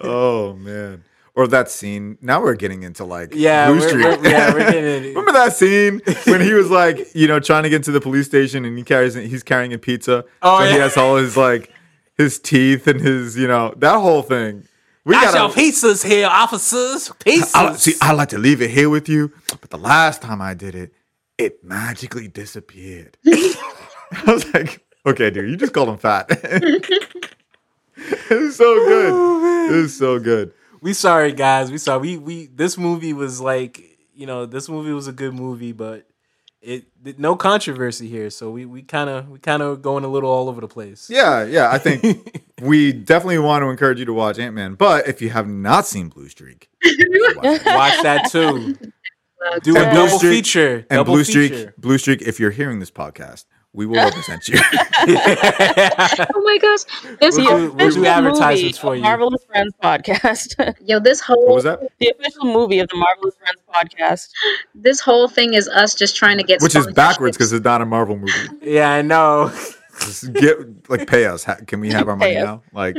[0.01, 1.03] oh man.
[1.35, 2.17] Or that scene.
[2.21, 6.01] Now we're getting into like yeah, Blue we're, we're- yeah, we're getting Remember that scene
[6.25, 8.83] when he was like, you know, trying to get to the police station and he
[8.85, 10.23] carries he's carrying a pizza.
[10.41, 11.71] Oh, so he has all his like
[12.17, 14.65] his teeth and his, you know, that whole thing.
[15.03, 17.09] We Got your pizzas here, officers.
[17.19, 17.51] Pizzas.
[17.53, 19.31] I, see, I like to leave it here with you,
[19.61, 20.93] but the last time I did it,
[21.37, 23.17] it magically disappeared.
[23.27, 26.25] I was like, okay, dude, you just called him fat.
[26.31, 29.11] it was so good.
[29.13, 30.53] Oh, it was so good.
[30.85, 31.71] We sorry guys.
[31.71, 31.99] We sorry.
[31.99, 33.81] We we this movie was like
[34.13, 36.07] you know this movie was a good movie, but
[36.61, 38.29] it, it- no controversy here.
[38.29, 41.09] So we we kind of we kind of going a little all over the place.
[41.09, 41.69] Yeah, yeah.
[41.71, 44.75] I think we definitely want to encourage you to watch Ant Man.
[44.75, 47.65] But if you have not seen Blue Streak, watch.
[47.65, 48.75] Watch that too.
[49.63, 50.75] Do And a double Streak- feature.
[50.89, 51.73] and double Blue Streak, feature.
[51.77, 52.21] Blue Streak.
[52.23, 54.57] If you're hearing this podcast, we will represent you.
[55.07, 56.79] Oh my gosh,
[57.19, 59.01] this We'll whole do- we'll do advertisements movie for you.
[59.03, 60.75] Marvelous Friends podcast.
[60.85, 61.79] yo, this whole what was that?
[61.99, 64.29] the official movie of the Marvelous Friends podcast.
[64.73, 67.81] this whole thing is us just trying to get Which is backwards because it's not
[67.81, 68.31] a Marvel movie.
[68.61, 69.51] Yeah, I know.
[69.99, 71.45] Just get like pay us.
[71.67, 72.63] Can we have our money now?
[72.73, 72.97] Like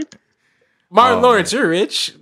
[0.90, 2.14] Martin Oh, Lawrence, you're rich.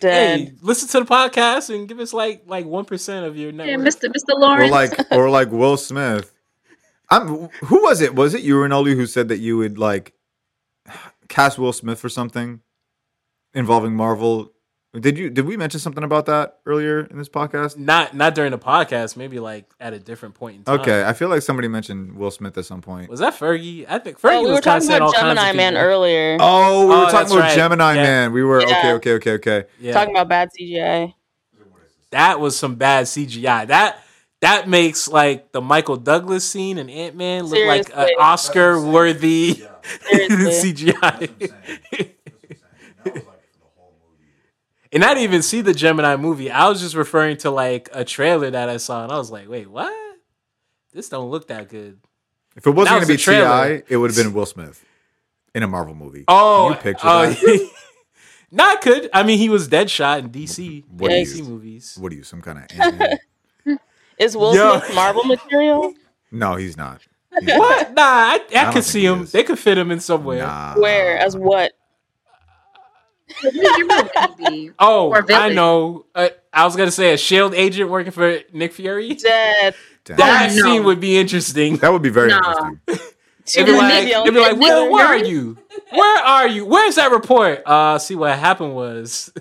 [0.00, 3.66] Hey, listen to the podcast and give us like like one percent of your net
[3.68, 4.00] Yeah, worth.
[4.00, 4.08] Mr.
[4.08, 4.34] Mr.
[4.34, 4.70] or Lawrence.
[4.72, 6.32] like or like Will Smith.
[7.10, 8.14] I'm who was it?
[8.14, 10.12] Was it you and Oli who said that you would like
[11.28, 12.60] cast Will Smith for something
[13.54, 14.52] involving Marvel?
[14.98, 17.76] Did you did we mention something about that earlier in this podcast?
[17.76, 19.16] Not not during the podcast.
[19.16, 20.80] Maybe like at a different point in time.
[20.80, 23.10] Okay, I feel like somebody mentioned Will Smith at some point.
[23.10, 23.84] Was that Fergie?
[23.88, 26.38] I think Fergie Oh, we were kind talking about Gemini Man earlier.
[26.40, 27.54] Oh, we Oh, were talking about right.
[27.54, 28.02] Gemini Yeah.
[28.02, 28.32] Man.
[28.32, 29.64] We were okay, okay, okay, okay.
[29.80, 31.12] Yeah, Talking about bad CGI.
[32.10, 33.66] that was some bad CGI.
[33.66, 34.02] That
[34.46, 39.66] that makes like the Michael Douglas scene in Ant Man look like an Oscar worthy
[39.82, 41.50] CGI.
[44.92, 46.48] and I didn't even see the Gemini movie.
[46.48, 49.48] I was just referring to like a trailer that I saw, and I was like,
[49.48, 49.92] "Wait, what?
[50.92, 51.98] This don't look that good."
[52.54, 53.42] If it wasn't That going was to be the.
[53.42, 54.84] T.I, it would have been Will Smith
[55.56, 56.24] in a Marvel movie.
[56.28, 57.70] Oh, Can you picture oh, that?
[58.52, 59.10] Not good.
[59.12, 60.84] I mean, he was Deadshot in DC.
[60.88, 61.44] What DC you?
[61.44, 61.98] movies.
[62.00, 63.18] What are you, some kind of Ant-Man?
[64.18, 64.78] Is Will Yo.
[64.80, 65.94] Smith Marvel material?
[66.30, 67.02] no, he's not.
[67.38, 67.58] He's not.
[67.58, 67.94] What?
[67.94, 69.26] Nah, I, I, don't could see him.
[69.26, 70.38] They could fit him in somewhere.
[70.46, 70.74] Nah.
[70.78, 71.18] Where?
[71.18, 71.72] As what?
[73.42, 74.70] You would be.
[74.78, 76.06] Oh, I know.
[76.14, 79.14] Uh, I was gonna say a Shield agent working for Nick Fury.
[79.14, 79.74] Dead.
[80.04, 80.16] Damn.
[80.16, 80.62] That no.
[80.62, 81.76] scene would be interesting.
[81.78, 82.70] That would be very Nah.
[82.88, 83.06] interesting.
[83.54, 84.20] It'd be like, Fury.
[84.22, 85.56] it'd be like, Nick where, where are you?
[85.92, 86.64] Where are you?
[86.64, 87.62] Where's that report?
[87.64, 89.32] Uh, see what happened was.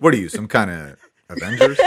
[0.00, 1.78] What are you, some kind of Avengers?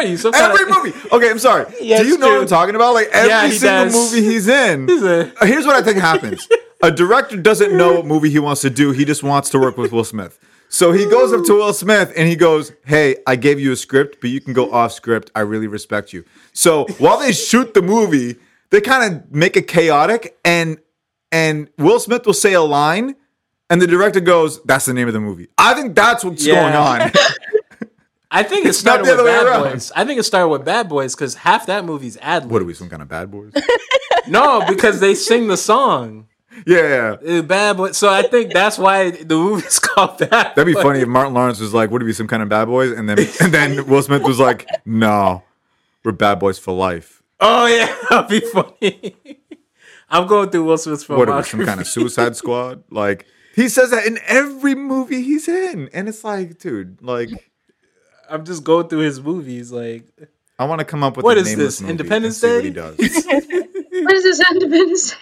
[0.00, 0.16] You?
[0.16, 0.92] Some every movie.
[1.12, 1.66] Okay, I'm sorry.
[1.80, 2.40] Yeah, Do you know what.
[2.42, 2.94] I'm talking about?
[2.94, 4.12] Like every Yeah, single does.
[4.12, 4.88] movie he's in.
[4.88, 6.48] He's a- Uh, Here's what I think happens.
[6.82, 8.90] A director doesn't know what movie he wants to do.
[8.92, 10.38] He just wants to work with Will Smith.
[10.68, 13.76] So he goes up to Will Smith and he goes, "Hey, I gave you a
[13.76, 15.30] script, but you can go off script.
[15.34, 16.24] I really respect you."
[16.54, 18.36] So while they shoot the movie,
[18.70, 20.78] they kind of make it chaotic, and
[21.30, 23.14] and Will Smith will say a line,
[23.68, 26.54] and the director goes, "That's the name of the movie." I think that's what's Yeah.
[26.62, 27.12] going on.
[28.34, 29.72] I think it started with Bad around.
[29.72, 29.92] Boys.
[29.94, 32.72] I think it started with Bad Boys because half that movie's ad what are we,
[32.74, 33.52] some kind of bad boys?
[34.28, 36.28] No, because they sing the song.
[36.66, 37.38] Yeah, yeah.
[37.38, 37.96] Uh, Bad Boys.
[37.96, 40.30] So I think that's why the movie's called Bad.
[40.30, 40.82] That'd be Boys.
[40.82, 43.08] funny if Martin Lawrence was like, "Would it be some kind of bad boys?" And
[43.08, 45.42] then and then Will Smith was like, "No,
[46.04, 49.16] we're bad boys for life." Oh yeah, that'd be funny.
[50.08, 52.84] I'm going through Will Smith's What are we, some kind of Suicide Squad?
[52.90, 53.26] Like
[53.56, 57.30] he says that in every movie he's in, and it's like, dude, like
[58.32, 59.70] I'm just going through his movies.
[59.70, 60.04] Like,
[60.58, 62.56] I want to come up with What a is this, movie Independence Day?
[62.56, 62.96] What he does.
[64.02, 65.10] What is this Independence?
[65.10, 65.16] Day?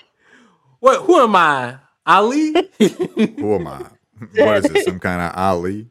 [0.78, 1.02] what?
[1.02, 1.78] Who am I?
[2.06, 2.54] Ali?
[2.78, 3.84] Who am I?
[4.36, 4.84] What is this?
[4.84, 5.88] Some kind of Ali?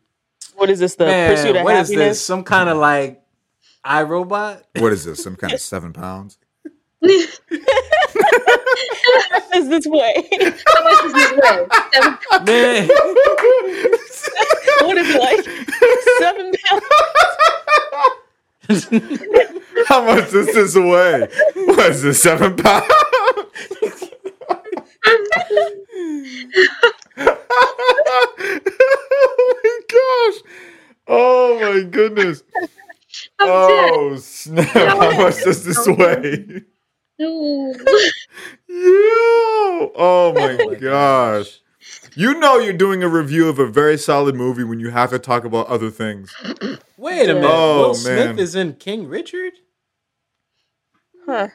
[0.56, 0.96] What is this?
[0.96, 2.22] The pursuit Man, of what is this?
[2.22, 3.22] Some kind of like
[3.86, 4.62] iRobot?
[4.78, 5.22] What is this?
[5.24, 6.38] Some kind of seven pounds?
[7.02, 7.40] This
[9.52, 10.14] this way?
[10.68, 11.68] How much is this way?
[11.94, 12.88] Seven Man,
[14.82, 15.46] what is it like?
[16.20, 16.86] Seven pounds.
[19.88, 21.28] How much does this weigh?
[21.56, 22.86] What is this, seven pounds?
[27.18, 27.28] oh
[29.64, 30.42] my gosh.
[31.08, 32.44] Oh my goodness.
[33.40, 33.50] I'm dead.
[33.50, 34.68] Oh snap.
[34.68, 36.64] How much does this weigh?
[37.20, 37.74] No.
[38.68, 39.92] Yo!
[39.96, 41.60] Oh my oh my gosh.
[42.16, 45.20] You know you're doing a review of a very solid movie when you have to
[45.20, 46.34] talk about other things.
[46.98, 47.50] wait a minute.
[47.50, 48.40] Oh, Will Smith man.
[48.40, 49.54] is in King Richard.
[51.26, 51.50] Huh.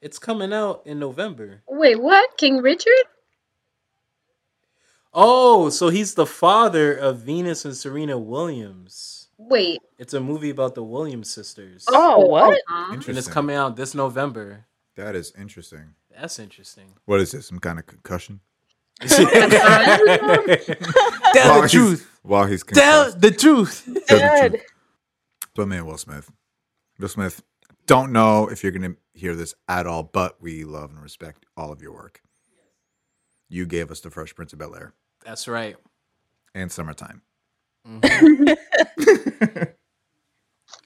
[0.00, 1.62] It's coming out in November.
[1.68, 2.38] Wait, what?
[2.38, 3.04] King Richard?
[5.12, 9.28] Oh, so he's the father of Venus and Serena Williams.
[9.36, 9.80] Wait.
[9.98, 11.84] It's a movie about the Williams sisters.
[11.88, 12.58] Oh, what?
[12.68, 14.66] and it's coming out this November.
[14.96, 15.94] That is interesting.
[16.10, 16.92] That's interesting.
[17.06, 17.46] What is this?
[17.46, 18.40] Some kind of concussion?
[19.00, 19.24] Tell
[21.48, 22.10] While the truth.
[22.22, 23.84] While he's Tell the truth.
[24.06, 24.50] Tell the Dead.
[24.52, 24.64] truth.
[25.54, 26.30] But man, Will Smith.
[26.98, 27.42] Will Smith,
[27.86, 31.46] don't know if you're going to hear this at all, but we love and respect
[31.56, 32.20] all of your work.
[33.48, 34.92] You gave us The Fresh Prince of Bel Air
[35.24, 35.76] That's right.
[36.54, 37.22] and Summertime.
[37.86, 38.52] Mm-hmm.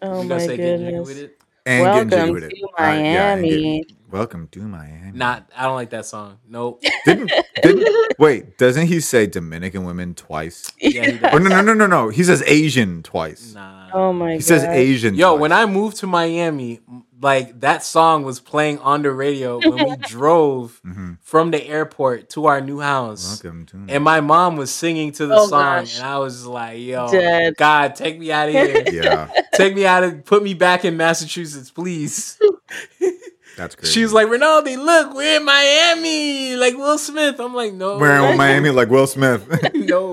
[0.00, 1.30] Oh my gonna say get jiggy goodness.
[1.66, 1.76] With it?
[1.76, 2.50] And Welcome getting jiggy with it.
[2.56, 3.84] to All right, yeah, Miami.
[4.10, 5.12] welcome to Miami.
[5.18, 5.48] Not.
[5.56, 6.38] I don't like that song.
[6.48, 6.82] Nope.
[7.04, 7.30] Didn't,
[7.62, 7.88] didn't
[8.18, 8.58] wait?
[8.58, 10.70] Doesn't he say Dominican women twice?
[10.80, 11.42] Yeah, he Or does.
[11.42, 12.08] no, no, no, no, no.
[12.10, 13.54] He says Asian twice.
[13.54, 13.90] Nah.
[13.94, 14.44] Oh my He god.
[14.44, 15.14] says Asian.
[15.14, 15.40] Yo, twice.
[15.40, 19.88] when I moved to Miami, m- like that song was playing on the radio when
[19.88, 21.18] we drove Mhm.
[21.22, 23.42] from the airport to our new house.
[23.42, 25.96] welcome to And my mom was singing to the Oh, song, gosh.
[25.98, 27.54] and I was like, "Yo, Dead.
[27.56, 28.84] God, take me out of here!
[28.92, 32.38] yeah, take me out of, put me back in Massachusetts, please."
[33.56, 33.92] that's crazy.
[33.92, 38.30] She was like, "Rinaldi, look, we're in Miami, like Will Smith." I'm like, "No, we're
[38.32, 39.46] in Miami like Will Smith.
[39.74, 40.12] no."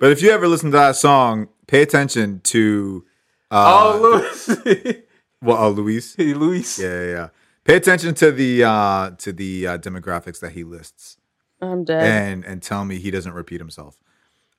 [0.00, 3.04] but if you ever listen to that song, pay attention to.
[3.50, 4.98] Uh, oh, Luis,
[5.42, 6.14] well, oh, Luis.
[6.16, 6.78] hey, Luis.
[6.78, 7.28] Yeah, yeah, yeah.
[7.64, 11.18] Pay attention to the uh, to the uh, demographics that he lists,
[11.60, 12.02] I'm dead.
[12.04, 13.98] and and tell me he doesn't repeat himself.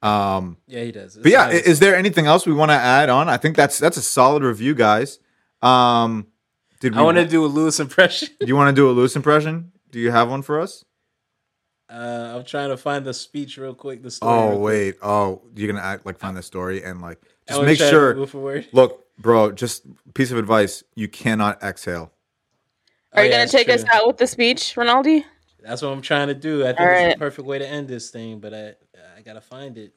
[0.01, 1.17] Um, Yeah, he does.
[1.17, 3.27] But yeah, i- It's is there anything else we want to add on?
[3.27, 5.19] I think that's that's a solid review, guys.
[5.61, 6.27] Um,
[6.79, 8.29] did we I want to do a Luis impression.
[8.39, 9.71] Do you want to do a Luis impression?
[9.91, 10.85] Do you have one for us?
[11.89, 14.03] Uh, I'm trying to find the speech real quick.
[14.03, 14.31] The story.
[14.31, 14.61] Oh real quick.
[14.65, 18.15] wait, oh you're gonna act like find the story and like just make sure.
[18.15, 18.67] word for word.
[18.71, 22.11] Look, bro, just piece of advice: you cannot exhale.
[23.13, 25.25] Are Oh, you yeah, gonna that's take us out with the speech, Rinaldi?
[25.63, 26.63] That's what I'm trying to do.
[26.63, 27.13] I think All it's right.
[27.13, 28.75] the perfect way to end this thing, but I
[29.17, 29.93] I gotta find it.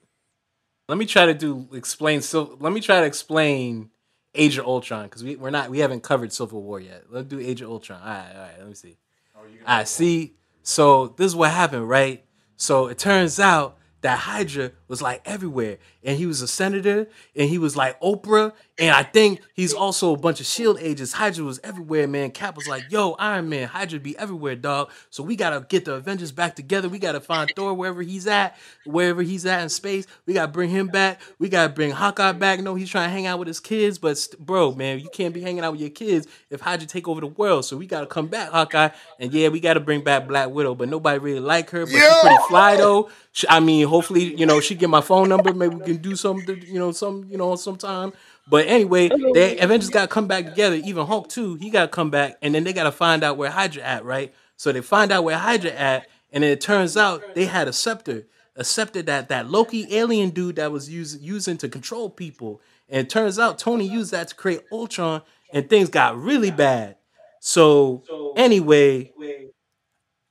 [0.89, 2.23] Let me try to do explain.
[2.23, 3.91] So let me try to explain
[4.35, 7.05] Age of Ultron because we we're not we haven't covered Civil War yet.
[7.11, 8.01] Let's do Age of Ultron.
[8.01, 8.59] All right, all right.
[8.59, 8.97] Let me see.
[9.37, 10.35] Oh, I see.
[10.63, 12.25] So this is what happened, right?
[12.57, 17.49] So it turns out that Hydra was like everywhere, and he was a senator, and
[17.49, 21.15] he was like Oprah, and I think he's also a bunch of Shield agents.
[21.15, 22.31] Hydra was everywhere, man.
[22.31, 25.95] Cap was like, "Yo, Iron Man, Hydra be everywhere, dog." So we gotta get the
[25.95, 26.91] Avengers back together.
[26.91, 30.07] We gotta find Thor wherever he's at, wherever he's at in space.
[30.27, 31.23] We gotta bring him back.
[31.39, 32.61] We gotta bring Hawkeye back.
[32.61, 35.33] No, he's trying to hang out with his kids, but st- bro, man, you can't
[35.33, 37.65] be hanging out with your kids if Hydra take over the world.
[37.65, 40.91] So we gotta come back, Hawkeye, and yeah, we gotta bring back Black Widow, but
[40.91, 41.87] nobody really like her.
[41.87, 43.09] But she's pretty fly though.
[43.49, 45.55] I mean, hopefully, you know, she get my phone number.
[45.55, 48.13] Maybe we can do something, you know, some, you know, sometime.
[48.49, 50.77] But anyway, they Avengers got to come back together.
[50.77, 53.37] Even Hulk too, he got to come back, and then they got to find out
[53.37, 54.35] where Hydra at, right?
[54.57, 57.73] So they find out where Hydra at, and then it turns out they had a
[57.73, 58.27] scepter,
[58.57, 62.61] a scepter that that Loki alien dude that was using using to control people.
[62.89, 65.23] And it turns out Tony used that to create Ultron,
[65.53, 66.97] and things got really bad.
[67.41, 68.03] So
[68.37, 69.13] anyway,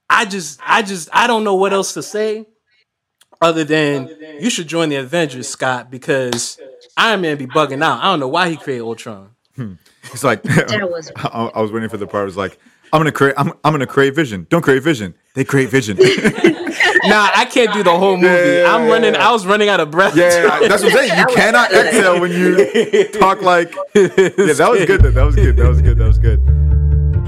[0.09, 2.47] I just, I just, I don't know what else to say
[3.41, 6.59] other than you should join the Avengers, Scott, because
[6.97, 7.99] Iron Man be bugging out.
[7.99, 9.29] I don't know why he created Ultron.
[9.55, 9.73] Hmm.
[10.05, 12.23] It's like was I, I was waiting for the part.
[12.23, 12.59] It was like
[12.93, 13.35] I'm gonna create.
[13.37, 14.47] I'm, I'm gonna create vision.
[14.49, 15.15] Don't create vision.
[15.33, 15.97] They create vision.
[17.03, 18.27] Nah, I can't do the whole movie.
[18.27, 19.13] Yeah, yeah, I'm yeah, running.
[19.15, 19.27] yeah.
[19.27, 20.15] I was running out of breath.
[20.15, 21.17] yeah, that's what I'm saying.
[21.17, 23.73] You cannot exhale when you talk like.
[23.95, 25.01] Yeah, that was good.
[25.01, 25.57] That was good.
[25.57, 25.97] That was good.
[25.97, 26.39] That was good.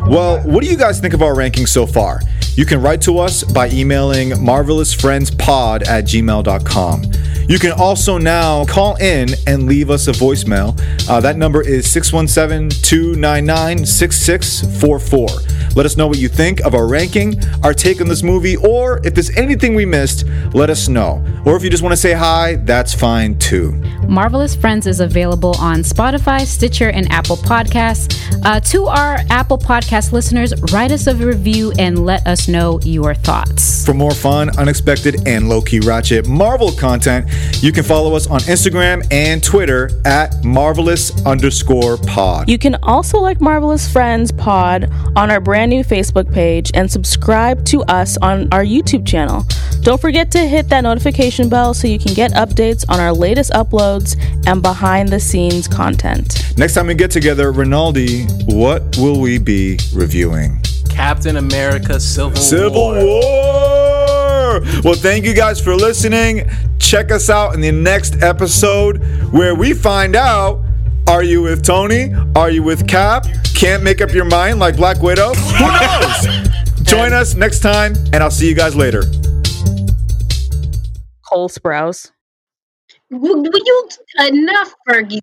[0.08, 2.20] Well, what do you guys think of our rankings so far?
[2.56, 7.04] You can write to us by emailing marvelousfriendspod at gmail.com.
[7.48, 10.80] You can also now call in and leave us a voicemail.
[11.10, 15.28] Uh, that number is 617 299 6644.
[15.76, 19.02] Let us know what you think of our ranking, our take on this movie, or
[19.06, 21.24] if there's anything we missed, let us know.
[21.46, 23.72] Or if you just want to say hi, that's fine too.
[24.08, 28.22] Marvelous Friends is available on Spotify, Stitcher, and Apple Podcasts.
[28.46, 33.16] Uh, to our Apple Podcast listeners, write us a review and let us know your
[33.16, 33.86] thoughts.
[33.86, 37.28] For more fun, unexpected, and low key ratchet Marvel content,
[37.62, 42.50] you can follow us on Instagram and Twitter at marvelous underscore pod.
[42.50, 47.66] You can also like Marvelous Friends Pod on our brand new Facebook page and subscribe
[47.68, 49.46] to us on our YouTube channel.
[49.82, 53.52] Don't forget to hit that notification bell so you can get updates on our latest
[53.52, 54.18] uploads
[54.48, 56.54] and behind the scenes content.
[56.58, 60.62] Next time we get together, Rinaldi, what will we be reviewing?
[60.90, 63.04] Captain America Civil, Civil War.
[63.04, 63.63] War.
[64.84, 66.50] Well, thank you guys for listening.
[66.80, 68.98] Check us out in the next episode
[69.32, 70.64] where we find out
[71.08, 72.14] are you with Tony?
[72.36, 73.26] Are you with Cap?
[73.56, 75.34] Can't make up your mind like Black Widow?
[75.34, 76.50] Who knows?
[76.84, 79.02] Join us next time, and I'll see you guys later.
[81.28, 82.12] Cole Sprouse.
[83.10, 83.90] Will, will you
[84.20, 85.20] enough, Fergie?